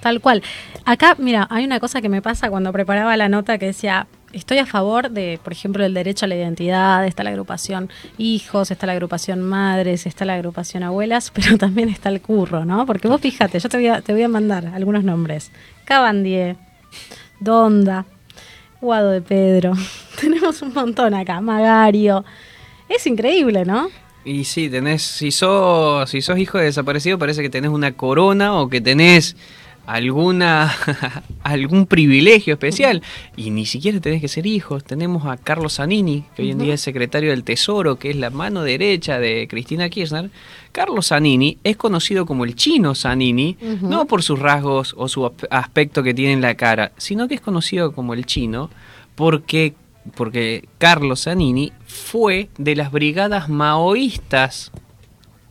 Tal 0.00 0.20
cual. 0.20 0.42
Acá, 0.84 1.16
mira, 1.18 1.46
hay 1.50 1.64
una 1.64 1.80
cosa 1.80 2.00
que 2.00 2.08
me 2.08 2.22
pasa 2.22 2.50
cuando 2.50 2.72
preparaba 2.72 3.16
la 3.16 3.28
nota 3.28 3.58
que 3.58 3.66
decía, 3.66 4.06
estoy 4.32 4.58
a 4.58 4.66
favor 4.66 5.10
de, 5.10 5.38
por 5.42 5.52
ejemplo, 5.52 5.84
el 5.84 5.94
derecho 5.94 6.26
a 6.26 6.28
la 6.28 6.36
identidad, 6.36 7.06
está 7.06 7.24
la 7.24 7.30
agrupación 7.30 7.90
hijos, 8.18 8.70
está 8.70 8.86
la 8.86 8.92
agrupación 8.92 9.40
madres, 9.40 10.06
está 10.06 10.24
la 10.24 10.34
agrupación 10.34 10.82
abuelas, 10.82 11.30
pero 11.34 11.58
también 11.58 11.88
está 11.88 12.08
el 12.08 12.20
curro, 12.20 12.64
¿no? 12.64 12.86
Porque 12.86 13.08
vos 13.08 13.20
fíjate, 13.20 13.58
yo 13.58 13.68
te 13.68 13.76
voy 13.76 13.88
a, 13.88 14.00
te 14.00 14.12
voy 14.12 14.22
a 14.22 14.28
mandar 14.28 14.66
algunos 14.66 15.04
nombres. 15.04 15.50
Cabandier, 15.84 16.56
Donda, 17.40 18.04
Guado 18.80 19.10
de 19.10 19.22
Pedro, 19.22 19.72
tenemos 20.20 20.62
un 20.62 20.72
montón 20.72 21.14
acá, 21.14 21.40
Magario. 21.40 22.24
Es 22.88 23.06
increíble, 23.06 23.64
¿no? 23.64 23.88
Y 24.24 24.44
sí, 24.44 24.68
tenés, 24.68 25.02
si 25.02 25.30
sos, 25.30 26.10
si 26.10 26.20
sos 26.20 26.38
hijo 26.38 26.58
de 26.58 26.64
desaparecido, 26.64 27.18
parece 27.18 27.40
que 27.40 27.48
tenés 27.48 27.70
una 27.70 27.92
corona 27.92 28.60
o 28.60 28.68
que 28.68 28.80
tenés 28.80 29.36
alguna 29.88 30.70
algún 31.42 31.86
privilegio 31.86 32.52
especial 32.54 33.02
y 33.36 33.48
ni 33.50 33.64
siquiera 33.64 34.00
tenés 34.00 34.20
que 34.20 34.28
ser 34.28 34.46
hijos. 34.46 34.84
Tenemos 34.84 35.24
a 35.26 35.38
Carlos 35.38 35.76
Zanini, 35.76 36.24
que 36.36 36.42
hoy 36.42 36.50
en 36.50 36.58
día 36.58 36.74
es 36.74 36.82
secretario 36.82 37.30
del 37.30 37.42
Tesoro, 37.42 37.98
que 37.98 38.10
es 38.10 38.16
la 38.16 38.28
mano 38.28 38.62
derecha 38.62 39.18
de 39.18 39.48
Cristina 39.48 39.88
Kirchner. 39.88 40.30
Carlos 40.72 41.08
Zanini 41.08 41.56
es 41.64 41.78
conocido 41.78 42.26
como 42.26 42.44
el 42.44 42.54
chino 42.54 42.94
Zanini, 42.94 43.56
no 43.80 44.06
por 44.06 44.22
sus 44.22 44.38
rasgos 44.38 44.94
o 44.98 45.08
su 45.08 45.32
aspecto 45.50 46.02
que 46.02 46.12
tiene 46.12 46.34
en 46.34 46.42
la 46.42 46.54
cara, 46.54 46.92
sino 46.98 47.26
que 47.26 47.36
es 47.36 47.40
conocido 47.40 47.92
como 47.92 48.12
el 48.12 48.26
chino 48.26 48.70
porque 49.14 49.74
porque 50.14 50.68
Carlos 50.78 51.24
Zanini 51.24 51.72
fue 51.86 52.48
de 52.56 52.76
las 52.76 52.92
brigadas 52.92 53.50
maoístas 53.50 54.70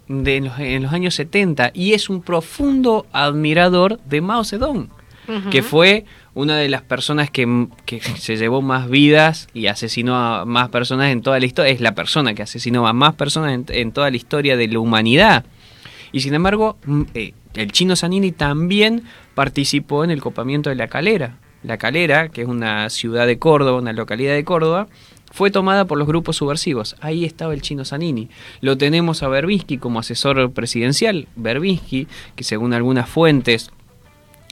de 0.08 0.38
en 0.38 0.84
los, 0.84 0.94
años 0.94 1.16
70 1.16 1.72
y 1.74 1.94
es 1.94 2.10
un 2.10 2.22
profundo 2.22 3.06
admirador 3.12 4.00
de 4.06 4.22
Mao 4.22 4.44
Zedong, 4.44 4.90
que 5.52 5.62
fue 5.62 6.06
una 6.34 6.56
de 6.56 6.70
las 6.70 6.84
personas 6.84 7.30
que, 7.32 7.68
se 8.18 8.38
llevó 8.38 8.62
más 8.62 8.90
vidas 8.90 9.50
y 9.54 9.68
asesinó 9.68 10.16
a 10.16 10.46
más 10.46 10.70
personas 10.70 11.12
en 11.12 11.22
toda 11.22 11.40
la 11.40 11.46
historia. 11.46 11.74
Es 11.74 11.82
la 11.82 11.96
persona 11.96 12.34
que 12.34 12.44
asesinó 12.44 12.88
a 12.88 12.94
más 12.94 13.16
personas 13.16 13.60
en, 13.70 13.92
toda 13.92 14.10
la 14.10 14.18
historia 14.18 14.56
de 14.56 14.68
la 14.68 14.80
humanidad. 14.80 15.46
Y 16.12 16.22
sin 16.22 16.34
embargo, 16.34 16.78
eh, 17.14 17.34
el 17.56 17.72
chino 17.72 17.96
Zanini 17.96 18.32
también 18.32 19.04
participó 19.34 20.04
en 20.04 20.12
el 20.12 20.22
copamiento 20.22 20.70
de 20.70 20.76
La 20.76 20.88
Calera. 20.88 21.38
La 21.64 21.78
Calera, 21.78 22.30
que 22.30 22.44
es 22.44 22.48
una 22.48 22.90
ciudad 22.90 23.26
de 23.26 23.40
Córdoba, 23.40 23.80
una 23.80 23.94
localidad 23.94 24.36
de 24.36 24.44
Córdoba, 24.44 24.88
fue 25.32 25.52
tomada 25.52 25.86
por 25.86 25.98
los 25.98 26.08
grupos 26.08 26.38
subversivos. 26.38 26.96
Ahí 27.00 27.26
estaba 27.26 27.54
el 27.54 27.62
chino 27.62 27.86
Zanini. 27.86 28.30
Lo 28.62 28.78
tenemos 28.78 29.24
a 29.24 29.28
Berbinsky 29.28 29.78
como 29.78 30.00
asesor 30.00 30.52
presidencial. 30.52 31.28
Berbinsky, 31.36 32.08
que 32.36 32.44
según 32.44 32.74
algunas 32.74 33.10
fuentes 33.10 33.72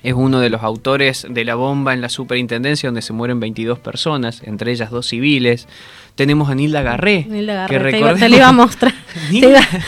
es 0.06 0.14
uno 0.14 0.40
de 0.40 0.52
los 0.52 0.62
autores 0.62 1.26
de 1.28 1.46
la 1.46 1.56
bomba 1.56 1.94
en 1.94 2.02
la 2.02 2.10
superintendencia 2.10 2.90
donde 2.90 3.02
se 3.02 3.12
mueren 3.12 3.40
22 3.40 3.80
personas, 3.80 4.42
entre 4.44 4.72
ellas 4.72 4.92
dos 4.92 5.08
civiles. 5.08 5.68
Tenemos 6.14 6.50
a 6.50 6.56
Nilda 6.56 6.84
Garré. 6.84 7.26
Nilda 7.28 7.68
Garré, 7.68 7.92
que 7.92 8.18
se 8.20 8.30
le 8.30 8.38
iba 8.38 8.48
a 8.48 8.52
mostrar, 8.52 8.94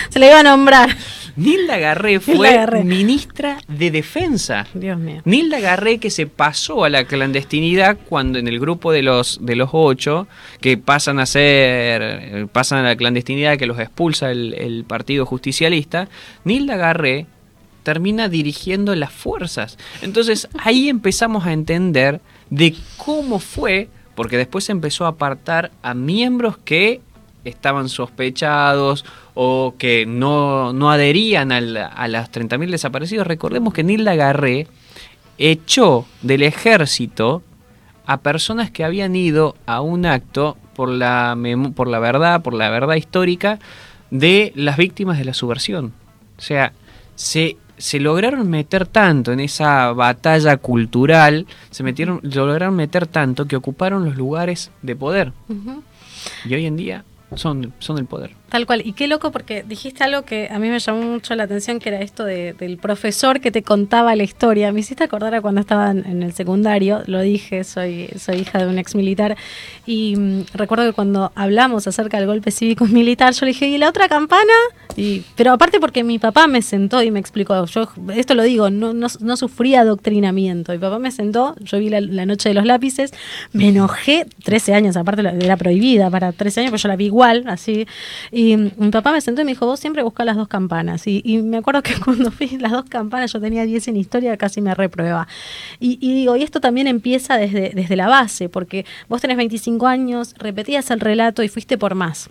se, 0.10 0.20
le 0.20 0.28
iba 0.28 0.40
a 0.40 0.44
nombrar. 0.44 0.98
Nilda 1.38 1.78
Garré 1.78 2.20
fue 2.20 2.84
ministra 2.84 3.60
de 3.68 3.92
Defensa. 3.92 4.68
Dios 4.74 4.98
mío. 4.98 5.22
Nilda 5.24 5.60
Garré 5.60 6.00
que 6.00 6.10
se 6.10 6.28
pasó 6.28 6.84
a 6.84 6.90
la 6.90 7.06
clandestinidad 7.06 7.98
cuando 8.10 8.40
en 8.40 8.48
el 8.48 8.60
grupo 8.60 8.92
de 8.92 9.04
los 9.04 9.40
de 9.42 9.56
los 9.56 9.70
ocho 9.72 10.28
que 10.60 10.78
pasan 10.78 11.20
a 11.20 11.26
ser 11.26 12.48
pasan 12.48 12.80
a 12.80 12.90
la 12.90 12.96
clandestinidad 12.96 13.58
que 13.58 13.68
los 13.68 13.80
expulsa 13.80 14.32
el, 14.32 14.56
el 14.56 14.84
Partido 14.84 15.26
Justicialista. 15.26 16.10
Nilda 16.44 16.76
Garré 16.76 17.28
termina 17.84 18.28
dirigiendo 18.28 18.94
las 18.96 19.14
fuerzas. 19.14 19.78
Entonces 20.02 20.50
ahí 20.60 20.90
empezamos 20.90 21.46
a 21.46 21.54
entender 21.54 22.20
de 22.50 22.76
cómo 22.98 23.40
fue, 23.40 23.88
porque 24.14 24.36
después 24.36 24.70
empezó 24.70 25.06
a 25.06 25.10
apartar 25.10 25.72
a 25.84 25.94
miembros 25.94 26.58
que 26.58 27.00
estaban 27.44 27.90
sospechados 27.90 29.06
o 29.34 29.76
que 29.78 30.06
no, 30.06 30.74
no 30.74 30.92
adherían 30.92 31.52
a 31.52 31.62
las 31.62 32.32
30.000 32.32 32.72
desaparecidos. 32.72 33.28
Recordemos 33.28 33.74
que 33.74 33.84
Nilda 33.84 34.16
Garré 34.16 34.68
echó 35.38 36.06
del 36.22 36.44
ejército 36.44 37.44
a 38.06 38.18
personas 38.22 38.72
que 38.72 38.84
habían 38.84 39.16
ido 39.16 39.56
a 39.66 39.82
un 39.82 40.06
acto 40.06 40.58
por 40.76 40.90
la, 40.90 41.38
por 41.76 41.88
la 41.88 42.00
verdad, 42.00 42.42
por 42.42 42.54
la 42.54 42.70
verdad 42.70 42.96
histórica 42.96 43.60
de 44.10 44.54
las 44.56 44.78
víctimas 44.78 45.18
de 45.18 45.26
la 45.26 45.34
subversión. 45.34 45.94
O 46.38 46.42
sea, 46.42 46.72
se, 47.16 47.58
se 47.78 48.00
lograron 48.00 48.50
meter 48.50 48.88
tanto 48.88 49.32
en 49.32 49.40
esa 49.40 49.92
batalla 49.92 50.58
cultural, 50.58 51.46
se 51.70 51.84
metieron, 51.84 52.22
lograron 52.24 52.76
meter 52.76 53.08
tanto 53.08 53.46
que 53.46 53.56
ocuparon 53.56 54.06
los 54.06 54.16
lugares 54.16 54.72
de 54.82 54.96
poder. 54.96 55.34
Y 56.46 56.54
hoy 56.54 56.66
en 56.66 56.78
día 56.78 57.04
son, 57.36 57.74
son 57.80 57.98
el 57.98 58.06
poder. 58.06 58.37
Tal 58.50 58.66
cual. 58.66 58.82
Y 58.86 58.94
qué 58.94 59.10
loco 59.10 59.32
porque 59.32 59.64
dijiste 59.64 60.06
algo 60.06 60.24
que 60.24 60.48
a 60.50 60.58
mí 60.58 60.70
me 60.70 60.80
llamó 60.80 61.02
mucho 61.02 61.36
la 61.36 61.44
atención, 61.44 61.80
que 61.80 61.90
era 61.90 62.00
esto 62.00 62.24
del 62.24 62.78
profesor 62.78 63.42
que 63.42 63.52
te 63.52 63.62
contaba 63.62 64.16
la 64.16 64.24
historia. 64.24 64.72
Me 64.72 64.80
hiciste 64.80 65.04
acordar 65.04 65.36
a 65.36 65.42
cuando 65.42 65.60
estaba 65.60 65.92
en, 65.92 66.24
el 66.24 66.34
secundario, 66.34 67.04
lo 67.08 67.20
dije, 67.20 67.66
soy, 67.66 68.10
soy 68.18 68.38
hija 68.38 68.60
de 68.60 68.68
un 68.68 68.80
ex 68.80 68.96
militar, 68.96 69.36
y 69.86 70.16
mm, 70.16 70.46
recuerdo 70.54 70.86
que 70.86 70.94
cuando 70.94 71.32
hablamos 71.36 71.88
acerca 71.88 72.18
del 72.18 72.28
golpe 72.28 72.52
cívico 72.52 72.86
militar, 72.88 73.34
yo 73.34 73.46
le 73.46 73.52
dije, 73.52 73.68
¿y 73.68 73.78
la 73.78 73.90
otra 73.90 74.08
campana? 74.08 74.54
Y, 74.96 75.24
pero 75.36 75.52
aparte 75.52 75.80
porque 75.80 76.04
mi 76.04 76.18
papá 76.18 76.48
me 76.48 76.62
sentó 76.62 77.04
y 77.04 77.12
me 77.12 77.20
explicó, 77.20 77.66
yo 77.66 77.90
esto 78.16 78.34
lo 78.34 78.44
digo, 78.44 78.70
no, 78.70 78.94
no, 78.94 79.38
sufría 79.38 79.82
adoctrinamiento. 79.82 80.72
Mi 80.72 80.80
papá 80.80 80.98
me 80.98 81.12
sentó, 81.12 81.56
yo 81.60 81.78
vi 81.78 81.90
la, 81.90 82.26
noche 82.26 82.50
de 82.50 82.56
los 82.56 82.66
lápices, 82.66 83.14
me 83.52 83.70
enojé, 83.70 84.26
13 84.44 84.74
años, 84.74 84.98
aparte 84.98 85.22
era 85.22 85.58
prohibida 85.58 86.10
para 86.10 86.32
13 86.32 86.62
años, 86.62 86.72
pero 86.72 86.82
yo 86.82 86.88
la 86.88 86.96
vi 86.96 87.06
igual, 87.06 87.44
así. 87.48 87.86
Y 88.38 88.56
mi 88.56 88.92
papá 88.92 89.14
me 89.14 89.20
sentó 89.20 89.42
y 89.42 89.46
me 89.46 89.54
dijo, 89.54 89.66
vos 89.66 89.80
siempre 89.80 90.04
buscas 90.04 90.24
las 90.24 90.36
dos 90.36 90.48
campanas. 90.48 91.08
Y, 91.08 91.42
me 91.42 91.58
acuerdo 91.58 91.82
que 91.82 91.96
cuando 92.06 92.30
fui 92.30 92.48
las 92.60 92.72
dos 92.72 92.86
campanas, 92.86 93.34
yo 93.34 93.42
tenía 93.42 93.66
10 93.66 93.88
en 93.88 93.98
historia, 93.98 94.38
casi 94.38 94.62
me 94.62 94.76
reprueba. 94.76 95.28
Y, 95.80 95.98
digo, 95.98 96.36
y 96.36 96.44
esto 96.44 96.62
también 96.62 96.86
empieza 96.86 97.36
desde, 97.36 97.72
desde 97.74 97.96
la 97.96 98.08
base, 98.08 98.48
porque 98.48 98.86
vos 99.10 99.22
tenés 99.22 99.38
25 99.38 99.88
años, 99.88 100.36
repetías 100.38 100.92
el 100.92 101.00
relato 101.00 101.42
y 101.42 101.50
fuiste 101.50 101.80
por 101.80 101.96
más. 101.96 102.30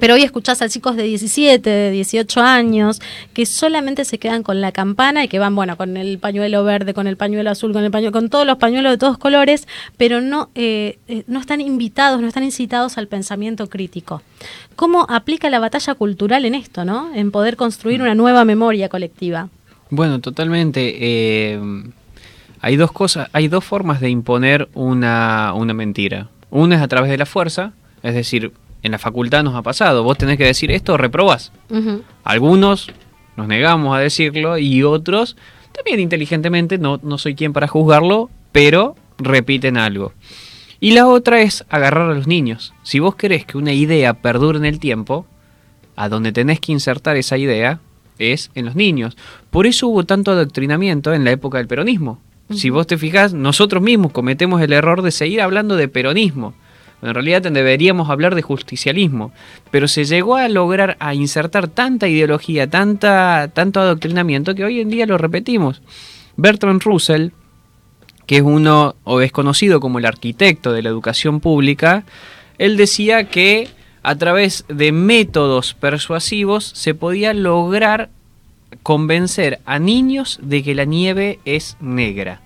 Pero 0.00 0.14
hoy 0.14 0.22
escuchás 0.22 0.62
a 0.62 0.68
chicos 0.68 0.96
de 0.96 1.04
17, 1.04 1.68
de 1.68 1.90
18 1.90 2.40
años 2.40 3.00
que 3.34 3.46
solamente 3.46 4.04
se 4.04 4.18
quedan 4.18 4.42
con 4.42 4.60
la 4.60 4.72
campana 4.72 5.24
y 5.24 5.28
que 5.28 5.38
van, 5.38 5.54
bueno, 5.54 5.76
con 5.76 5.96
el 5.96 6.18
pañuelo 6.18 6.64
verde, 6.64 6.94
con 6.94 7.06
el 7.06 7.16
pañuelo 7.16 7.50
azul, 7.50 7.72
con 7.72 7.84
el 7.84 7.90
pañuelo, 7.90 8.12
con 8.12 8.30
todos 8.30 8.46
los 8.46 8.58
pañuelos 8.58 8.92
de 8.92 8.98
todos 8.98 9.18
colores, 9.18 9.68
pero 9.96 10.20
no, 10.20 10.50
eh, 10.54 10.98
eh, 11.08 11.24
no 11.26 11.40
están 11.40 11.60
invitados, 11.60 12.20
no 12.20 12.26
están 12.26 12.42
incitados 12.42 12.96
al 12.96 13.06
pensamiento 13.06 13.68
crítico. 13.68 14.22
¿Cómo 14.76 15.06
aplica 15.08 15.50
la 15.50 15.58
batalla 15.58 15.94
cultural 15.94 16.44
en 16.46 16.54
esto, 16.54 16.84
no? 16.84 17.14
En 17.14 17.30
poder 17.30 17.56
construir 17.56 18.00
una 18.00 18.14
nueva 18.14 18.44
memoria 18.44 18.88
colectiva. 18.88 19.48
Bueno, 19.90 20.20
totalmente. 20.20 20.96
Eh, 21.00 21.60
hay 22.60 22.76
dos 22.76 22.92
cosas, 22.92 23.28
hay 23.32 23.48
dos 23.48 23.64
formas 23.64 24.00
de 24.00 24.08
imponer 24.08 24.68
una, 24.72 25.52
una 25.54 25.74
mentira. 25.74 26.28
Una 26.50 26.76
es 26.76 26.82
a 26.82 26.88
través 26.88 27.10
de 27.10 27.18
la 27.18 27.26
fuerza, 27.26 27.72
es 28.02 28.14
decir, 28.14 28.52
en 28.82 28.92
la 28.92 28.98
facultad 28.98 29.42
nos 29.42 29.54
ha 29.54 29.62
pasado. 29.62 30.02
Vos 30.02 30.18
tenés 30.18 30.38
que 30.38 30.44
decir 30.44 30.70
esto, 30.70 30.96
reprobás. 30.96 31.52
Algunos 32.24 32.90
nos 33.36 33.48
negamos 33.48 33.96
a 33.96 34.00
decirlo 34.00 34.58
y 34.58 34.82
otros, 34.82 35.36
también 35.72 36.00
inteligentemente, 36.00 36.78
no, 36.78 37.00
no 37.02 37.18
soy 37.18 37.34
quien 37.34 37.52
para 37.52 37.68
juzgarlo, 37.68 38.28
pero 38.50 38.96
repiten 39.18 39.76
algo. 39.76 40.12
Y 40.80 40.92
la 40.92 41.06
otra 41.06 41.40
es 41.40 41.64
agarrar 41.70 42.10
a 42.10 42.14
los 42.14 42.26
niños. 42.26 42.74
Si 42.82 42.98
vos 42.98 43.14
querés 43.14 43.46
que 43.46 43.56
una 43.56 43.72
idea 43.72 44.14
perdure 44.14 44.58
en 44.58 44.64
el 44.64 44.80
tiempo, 44.80 45.26
a 45.94 46.08
donde 46.08 46.32
tenés 46.32 46.58
que 46.60 46.72
insertar 46.72 47.16
esa 47.16 47.38
idea 47.38 47.80
es 48.18 48.50
en 48.54 48.66
los 48.66 48.74
niños. 48.74 49.16
Por 49.50 49.66
eso 49.66 49.88
hubo 49.88 50.04
tanto 50.04 50.32
adoctrinamiento 50.32 51.12
en 51.12 51.24
la 51.24 51.30
época 51.30 51.58
del 51.58 51.68
peronismo. 51.68 52.20
Si 52.50 52.68
vos 52.70 52.86
te 52.86 52.98
fijas, 52.98 53.32
nosotros 53.32 53.82
mismos 53.82 54.12
cometemos 54.12 54.60
el 54.60 54.72
error 54.72 55.02
de 55.02 55.10
seguir 55.10 55.40
hablando 55.40 55.76
de 55.76 55.88
peronismo 55.88 56.54
en 57.02 57.14
realidad 57.14 57.42
deberíamos 57.42 58.10
hablar 58.10 58.34
de 58.34 58.42
justicialismo, 58.42 59.32
pero 59.70 59.88
se 59.88 60.04
llegó 60.04 60.36
a 60.36 60.48
lograr 60.48 60.96
a 61.00 61.14
insertar 61.14 61.66
tanta 61.66 62.06
ideología, 62.06 62.70
tanta, 62.70 63.50
tanto 63.52 63.80
adoctrinamiento 63.80 64.54
que 64.54 64.64
hoy 64.64 64.80
en 64.80 64.88
día 64.88 65.06
lo 65.06 65.18
repetimos. 65.18 65.82
Bertrand 66.36 66.82
Russell, 66.82 67.30
que 68.26 68.36
es 68.36 68.42
uno 68.42 68.94
o 69.02 69.20
es 69.20 69.32
conocido 69.32 69.80
como 69.80 69.98
el 69.98 70.06
arquitecto 70.06 70.72
de 70.72 70.82
la 70.82 70.90
educación 70.90 71.40
pública, 71.40 72.04
él 72.58 72.76
decía 72.76 73.24
que 73.24 73.68
a 74.04 74.14
través 74.16 74.64
de 74.68 74.92
métodos 74.92 75.74
persuasivos 75.74 76.64
se 76.64 76.94
podía 76.94 77.34
lograr 77.34 78.10
convencer 78.82 79.60
a 79.66 79.78
niños 79.78 80.38
de 80.40 80.62
que 80.62 80.74
la 80.74 80.84
nieve 80.84 81.40
es 81.44 81.76
negra. 81.80 82.40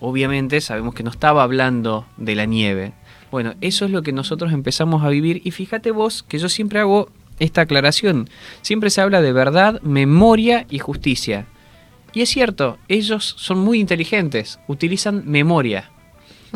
Obviamente 0.00 0.60
sabemos 0.60 0.94
que 0.94 1.02
no 1.02 1.10
estaba 1.10 1.42
hablando 1.42 2.06
de 2.18 2.34
la 2.34 2.44
nieve. 2.44 2.92
Bueno, 3.34 3.54
eso 3.60 3.84
es 3.84 3.90
lo 3.90 4.02
que 4.02 4.12
nosotros 4.12 4.52
empezamos 4.52 5.02
a 5.02 5.08
vivir 5.08 5.42
y 5.42 5.50
fíjate 5.50 5.90
vos 5.90 6.22
que 6.22 6.38
yo 6.38 6.48
siempre 6.48 6.78
hago 6.78 7.08
esta 7.40 7.62
aclaración. 7.62 8.30
Siempre 8.62 8.90
se 8.90 9.00
habla 9.00 9.22
de 9.22 9.32
verdad, 9.32 9.82
memoria 9.82 10.66
y 10.70 10.78
justicia. 10.78 11.46
Y 12.12 12.22
es 12.22 12.28
cierto, 12.28 12.78
ellos 12.86 13.34
son 13.36 13.58
muy 13.58 13.80
inteligentes, 13.80 14.60
utilizan 14.68 15.24
memoria. 15.26 15.90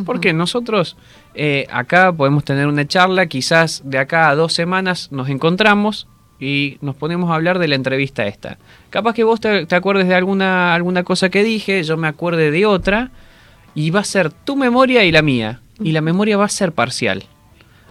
Porque 0.06 0.32
nosotros 0.32 0.96
eh, 1.34 1.66
acá 1.72 2.12
podemos 2.12 2.44
tener 2.44 2.68
una 2.68 2.86
charla, 2.86 3.26
quizás 3.26 3.82
de 3.84 3.98
acá 3.98 4.28
a 4.28 4.36
dos 4.36 4.52
semanas 4.52 5.10
nos 5.10 5.30
encontramos 5.30 6.06
y 6.38 6.78
nos 6.80 6.94
ponemos 6.94 7.32
a 7.32 7.34
hablar 7.34 7.58
de 7.58 7.66
la 7.66 7.74
entrevista 7.74 8.24
esta. 8.28 8.56
Capaz 8.90 9.14
que 9.14 9.24
vos 9.24 9.40
te, 9.40 9.66
acuerdes 9.74 10.06
de 10.06 10.14
alguna, 10.14 10.76
alguna 10.76 11.02
cosa 11.02 11.28
que 11.28 11.42
dije, 11.42 11.82
yo 11.82 11.96
me 11.96 12.06
acuerde 12.06 12.52
de 12.52 12.66
otra, 12.66 13.10
y 13.74 13.90
va 13.90 13.98
a 13.98 14.04
ser 14.04 14.30
tu 14.30 14.54
memoria 14.54 15.02
y 15.02 15.10
la 15.10 15.22
mía. 15.22 15.60
Y 15.80 15.92
la 15.92 16.00
memoria 16.00 16.36
va 16.36 16.44
a 16.44 16.48
ser 16.48 16.72
parcial. 16.72 17.24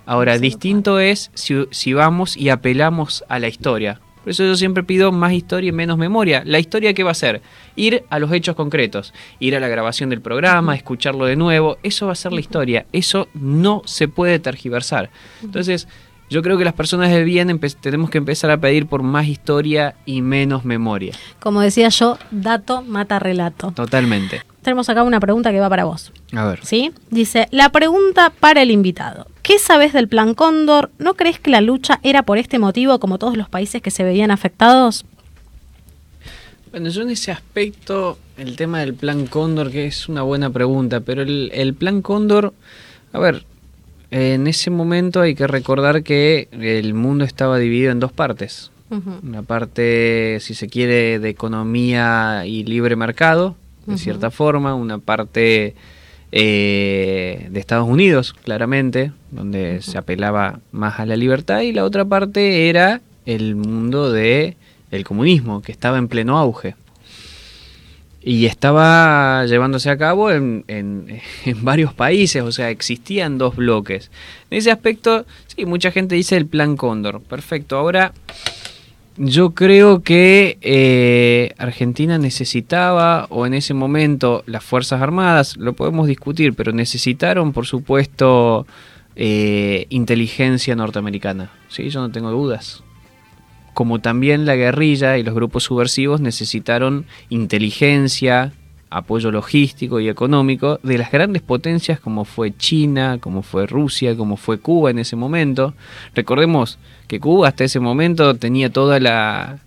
Ahora, 0.06 0.38
distinto 0.38 1.00
es 1.00 1.32
si, 1.34 1.66
si 1.72 1.94
vamos 1.94 2.38
y 2.38 2.50
apelamos 2.50 3.24
a 3.28 3.40
la 3.40 3.48
historia. 3.48 4.00
Por 4.28 4.32
eso 4.32 4.44
yo 4.44 4.56
siempre 4.58 4.84
pido 4.84 5.14
más 5.14 5.32
historia 5.32 5.70
y 5.70 5.72
menos 5.72 5.98
memoria. 5.98 6.44
La 6.46 6.60
historia 6.60 6.94
qué 6.94 7.02
va 7.02 7.12
a 7.12 7.14
ser? 7.14 7.42
Ir 7.78 8.04
a 8.10 8.20
los 8.20 8.30
hechos 8.34 8.58
concretos, 8.58 9.14
ir 9.40 9.56
a 9.56 9.62
la 9.62 9.70
grabación 9.70 10.10
del 10.10 10.20
programa, 10.20 10.76
escucharlo 10.76 11.26
de 11.26 11.38
nuevo, 11.38 11.78
eso 11.82 12.08
va 12.08 12.12
a 12.12 12.16
ser 12.16 12.34
la 12.34 12.42
historia, 12.42 12.86
eso 12.92 13.30
no 13.34 13.84
se 13.86 14.10
puede 14.10 14.40
tergiversar. 14.40 15.12
Entonces, 15.42 15.88
yo 16.30 16.42
creo 16.42 16.58
que 16.58 16.66
las 16.66 16.74
personas 16.74 17.10
de 17.10 17.24
bien 17.24 17.58
tenemos 17.80 18.10
que 18.10 18.18
empezar 18.18 18.52
a 18.52 18.58
pedir 18.58 18.88
por 18.88 19.02
más 19.02 19.28
historia 19.28 19.96
y 20.06 20.22
menos 20.22 20.66
memoria. 20.66 21.14
Como 21.40 21.62
decía 21.62 21.88
yo, 21.88 22.18
dato 22.30 22.82
mata 22.82 23.20
relato. 23.20 23.72
Totalmente. 23.72 24.42
Tenemos 24.68 24.90
acá 24.90 25.04
una 25.04 25.22
pregunta 25.22 25.50
que 25.54 25.62
va 25.62 25.70
para 25.70 25.86
vos. 25.86 26.12
A 26.34 26.44
ver. 26.44 26.60
¿Sí? 26.62 26.92
Dice, 27.10 27.48
la 27.52 27.70
pregunta 27.70 28.34
para 28.38 28.62
el 28.62 28.70
invitado. 28.70 29.26
¿Qué 29.42 29.60
sabes 29.60 29.94
del 29.94 30.10
Plan 30.10 30.34
Cóndor? 30.34 30.92
¿No 31.00 31.14
crees 31.14 31.40
que 31.40 31.52
la 31.52 31.62
lucha 31.62 32.02
era 32.04 32.24
por 32.24 32.38
este 32.38 32.60
motivo 32.60 33.00
como 33.00 33.18
todos 33.18 33.38
los 33.38 33.48
países 33.48 33.82
que 33.82 33.92
se 33.92 34.04
veían 34.04 34.30
afectados? 34.30 35.06
Bueno, 36.70 36.90
yo 36.90 37.04
en 37.04 37.12
ese 37.12 37.32
aspecto, 37.32 38.18
el 38.36 38.58
tema 38.58 38.82
del 38.82 38.94
Plan 38.94 39.28
Cóndor, 39.28 39.72
que 39.72 39.86
es 39.86 40.10
una 40.10 40.24
buena 40.24 40.50
pregunta, 40.50 41.00
pero 41.00 41.22
el, 41.22 41.50
el 41.54 41.74
Plan 41.74 42.02
Cóndor, 42.02 42.54
a 43.14 43.20
ver, 43.20 43.46
en 44.12 44.48
ese 44.48 44.70
momento 44.70 45.22
hay 45.22 45.34
que 45.34 45.48
recordar 45.48 46.04
que 46.04 46.50
el 46.52 46.94
mundo 46.94 47.24
estaba 47.24 47.58
dividido 47.58 47.94
en 47.94 48.02
dos 48.02 48.12
partes. 48.12 48.72
Una 49.24 49.44
parte, 49.44 50.40
si 50.42 50.54
se 50.54 50.68
quiere, 50.68 51.20
de 51.20 51.30
economía 51.30 52.44
y 52.46 52.66
libre 52.66 52.98
mercado, 52.98 53.56
de 53.88 53.98
cierta 53.98 54.30
forma, 54.30 54.76
una 54.76 55.00
parte 55.00 55.74
eh, 56.32 57.48
de 57.50 57.60
Estados 57.60 57.88
Unidos, 57.88 58.34
claramente, 58.34 59.12
donde 59.32 59.82
se 59.82 59.98
apelaba 59.98 60.60
más 60.72 61.00
a 61.00 61.06
la 61.06 61.16
libertad, 61.16 61.62
y 61.62 61.72
la 61.72 61.84
otra 61.84 62.06
parte 62.06 62.70
era 62.70 63.02
el 63.26 63.56
mundo 63.56 64.12
de 64.12 64.58
el 64.92 65.04
comunismo, 65.04 65.62
que 65.62 65.72
estaba 65.72 65.98
en 65.98 66.08
pleno 66.08 66.38
auge 66.38 66.76
y 68.28 68.46
estaba 68.46 69.46
llevándose 69.46 69.90
a 69.90 69.98
cabo 69.98 70.32
en, 70.32 70.66
en, 70.68 71.22
varios 71.64 71.94
países, 71.94 72.44
o 72.44 72.52
sea, 72.52 72.70
existían 72.70 73.38
dos 73.38 73.56
bloques. 73.56 74.12
En 74.50 74.58
ese 74.58 74.70
aspecto, 74.70 75.26
sí, 75.48 75.66
mucha 75.66 75.92
gente 75.92 76.16
dice 76.16 76.36
el 76.36 76.46
plan 76.46 76.76
Cóndor. 76.76 77.22
Perfecto, 77.22 77.78
ahora 77.78 78.12
yo 79.18 79.52
creo 79.52 80.02
que 80.04 80.58
eh, 80.62 81.54
Argentina 81.58 82.18
necesitaba, 82.18 83.26
o 83.30 83.46
en 83.46 83.54
ese 83.54 83.74
momento 83.74 84.44
las 84.46 84.64
Fuerzas 84.64 85.02
Armadas, 85.02 85.58
lo 85.58 85.74
podemos 85.74 86.08
discutir, 86.08 86.54
pero 86.54 86.72
necesitaron, 86.72 87.54
por 87.54 87.66
supuesto, 87.66 88.68
eh, 89.16 89.88
inteligencia 89.90 90.76
norteamericana. 90.76 91.52
Sí, 91.68 91.90
yo 91.90 92.02
no 92.02 92.12
tengo 92.12 92.32
dudas 92.32 92.84
como 93.78 94.00
también 94.00 94.48
la 94.48 94.56
guerrilla 94.56 95.20
y 95.20 95.24
los 95.24 95.36
grupos 95.36 95.66
subversivos 95.66 96.20
necesitaron 96.20 97.06
inteligencia, 97.30 98.52
apoyo 98.90 99.32
logístico 99.32 100.00
y 100.00 100.10
económico 100.10 100.80
de 100.84 100.98
las 100.98 101.12
grandes 101.12 101.42
potencias 101.42 102.00
como 102.00 102.26
fue 102.26 102.56
China, 102.56 103.18
como 103.20 103.42
fue 103.42 103.68
Rusia, 103.68 104.16
como 104.16 104.38
fue 104.38 104.60
Cuba 104.60 104.92
en 104.92 105.00
ese 105.00 105.16
momento. 105.16 105.74
Recordemos 106.16 106.80
que 107.08 107.20
Cuba 107.20 107.50
hasta 107.50 107.64
ese 107.64 107.80
momento 107.80 108.36
tenía 108.36 108.72
toda 108.72 109.00
la... 109.00 109.60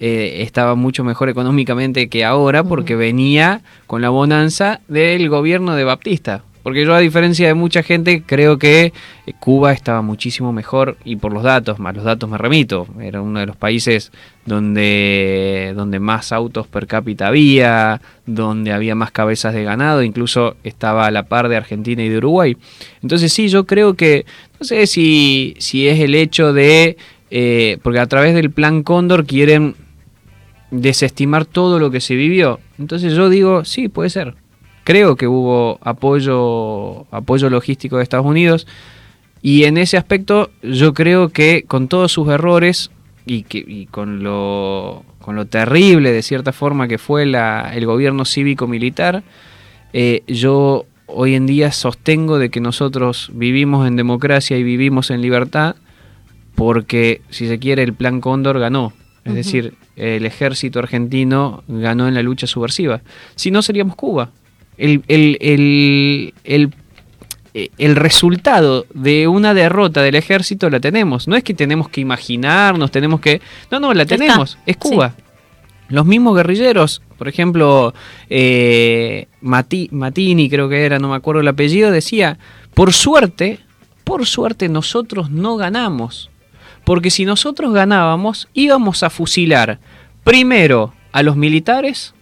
Eh, 0.00 0.42
estaba 0.42 0.74
mucho 0.74 1.04
mejor 1.04 1.28
económicamente 1.28 2.08
que 2.08 2.24
ahora 2.24 2.64
porque 2.64 2.96
venía 2.96 3.62
con 3.86 4.02
la 4.02 4.10
bonanza 4.10 4.80
del 4.88 5.28
gobierno 5.28 5.76
de 5.76 5.84
Baptista. 5.84 6.42
Porque 6.64 6.86
yo, 6.86 6.94
a 6.94 6.98
diferencia 6.98 7.46
de 7.46 7.52
mucha 7.52 7.82
gente, 7.82 8.22
creo 8.24 8.58
que 8.58 8.94
eh, 9.26 9.32
Cuba 9.38 9.74
estaba 9.74 10.00
muchísimo 10.00 10.50
mejor 10.50 10.96
y 11.04 11.16
por 11.16 11.30
los 11.30 11.42
datos, 11.42 11.78
más 11.78 11.94
los 11.94 12.04
datos 12.04 12.28
me 12.30 12.38
remito. 12.38 12.88
Era 13.02 13.20
uno 13.20 13.38
de 13.38 13.44
los 13.44 13.54
países 13.54 14.12
donde, 14.46 15.74
donde 15.76 16.00
más 16.00 16.32
autos 16.32 16.66
per 16.66 16.86
cápita 16.86 17.26
había, 17.26 18.00
donde 18.24 18.72
había 18.72 18.94
más 18.94 19.10
cabezas 19.10 19.52
de 19.52 19.62
ganado, 19.62 20.02
incluso 20.02 20.56
estaba 20.64 21.06
a 21.06 21.10
la 21.10 21.24
par 21.24 21.50
de 21.50 21.56
Argentina 21.56 22.02
y 22.02 22.08
de 22.08 22.16
Uruguay. 22.16 22.56
Entonces 23.02 23.30
sí, 23.30 23.48
yo 23.48 23.66
creo 23.66 23.92
que, 23.92 24.24
no 24.58 24.64
sé 24.64 24.86
si, 24.86 25.56
si 25.58 25.86
es 25.86 26.00
el 26.00 26.14
hecho 26.14 26.54
de, 26.54 26.96
eh, 27.30 27.76
porque 27.82 27.98
a 27.98 28.06
través 28.06 28.34
del 28.34 28.50
plan 28.50 28.82
Cóndor 28.82 29.26
quieren 29.26 29.74
desestimar 30.70 31.44
todo 31.44 31.78
lo 31.78 31.90
que 31.90 32.00
se 32.00 32.14
vivió. 32.14 32.58
Entonces 32.78 33.12
yo 33.12 33.28
digo, 33.28 33.66
sí, 33.66 33.88
puede 33.88 34.08
ser 34.08 34.42
creo 34.84 35.16
que 35.16 35.26
hubo 35.26 35.78
apoyo, 35.82 37.06
apoyo 37.10 37.50
logístico 37.50 37.96
de 37.96 38.02
Estados 38.02 38.26
Unidos. 38.26 38.66
Y 39.42 39.64
en 39.64 39.76
ese 39.76 39.96
aspecto 39.96 40.50
yo 40.62 40.94
creo 40.94 41.30
que 41.30 41.64
con 41.66 41.88
todos 41.88 42.12
sus 42.12 42.28
errores 42.28 42.90
y, 43.26 43.42
que, 43.42 43.88
con, 43.90 44.22
lo, 44.22 45.04
con 45.20 45.36
lo 45.36 45.46
terrible 45.46 46.12
de 46.12 46.22
cierta 46.22 46.52
forma 46.52 46.88
que 46.88 46.98
fue 46.98 47.26
la, 47.26 47.72
el 47.74 47.86
gobierno 47.86 48.24
cívico-militar, 48.24 49.22
eh, 49.92 50.22
yo 50.26 50.86
hoy 51.06 51.34
en 51.34 51.46
día 51.46 51.72
sostengo 51.72 52.38
de 52.38 52.50
que 52.50 52.60
nosotros 52.60 53.30
vivimos 53.34 53.86
en 53.86 53.96
democracia 53.96 54.56
y 54.56 54.62
vivimos 54.62 55.10
en 55.10 55.20
libertad 55.20 55.76
porque, 56.54 57.20
si 57.30 57.48
se 57.48 57.58
quiere, 57.58 57.82
el 57.82 57.94
plan 57.94 58.20
Cóndor 58.20 58.60
ganó. 58.60 58.92
Es 59.24 59.34
decir, 59.34 59.74
el 59.96 60.26
ejército 60.26 60.78
argentino 60.78 61.64
ganó 61.66 62.06
en 62.06 62.14
la 62.14 62.22
lucha 62.22 62.46
subversiva. 62.46 63.00
Si 63.34 63.50
no, 63.50 63.62
seríamos 63.62 63.96
Cuba 63.96 64.30
el, 64.78 65.02
el, 65.08 66.34
el, 66.44 66.74
el, 67.78 67.96
resultado 67.96 68.86
de 68.92 69.28
una 69.28 69.54
derrota 69.54 70.02
del 70.02 70.14
ejército 70.14 70.70
la 70.70 70.80
tenemos. 70.80 71.28
No 71.28 71.36
es 71.36 71.44
que 71.44 71.54
tenemos 71.54 71.88
que 71.88 72.00
imaginarnos, 72.00 72.90
tenemos 72.90 73.20
que... 73.20 73.40
No, 73.70 73.80
no, 73.80 73.94
la 73.94 74.04
tenemos. 74.06 74.58
Es 74.66 74.76
Cuba. 74.76 75.14
Los 75.88 76.06
mismos 76.06 76.34
guerrilleros, 76.34 77.02
por 77.18 77.28
ejemplo, 77.28 77.94
eh, 78.30 79.28
Matini 79.42 80.48
creo 80.48 80.68
que 80.68 80.84
era, 80.84 80.98
no 80.98 81.10
me 81.10 81.16
acuerdo 81.16 81.42
el 81.42 81.48
apellido, 81.48 81.90
decía, 81.90 82.38
por 82.72 82.92
suerte, 82.92 83.60
por 84.02 84.26
suerte 84.26 84.68
nosotros 84.68 85.30
no 85.30 85.56
ganamos. 85.56 86.30
Porque 86.84 87.10
si 87.10 87.24
nosotros 87.24 87.72
ganábamos, 87.72 88.48
íbamos 88.54 89.02
a 89.02 89.10
fusilar 89.10 89.78
primero 90.22 90.94
a 91.12 91.22
los 91.22 91.36
militares, 91.36 92.14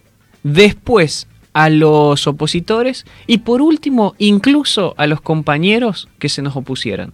después 0.43 1.27
a 1.53 1.69
los 1.69 2.27
opositores 2.27 3.05
y 3.27 3.39
por 3.39 3.61
último 3.61 4.15
incluso 4.17 4.93
a 4.97 5.07
los 5.07 5.21
compañeros 5.21 6.09
que 6.19 6.29
se 6.29 6.41
nos 6.41 6.55
opusieran. 6.55 7.13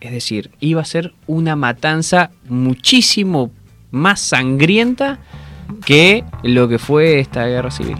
Es 0.00 0.12
decir, 0.12 0.50
iba 0.60 0.80
a 0.80 0.86
ser 0.86 1.12
una 1.26 1.56
matanza 1.56 2.30
muchísimo 2.48 3.50
más 3.90 4.20
sangrienta 4.20 5.18
que 5.84 6.24
lo 6.42 6.68
que 6.68 6.78
fue 6.78 7.20
esta 7.20 7.46
guerra 7.46 7.70
civil. 7.70 7.96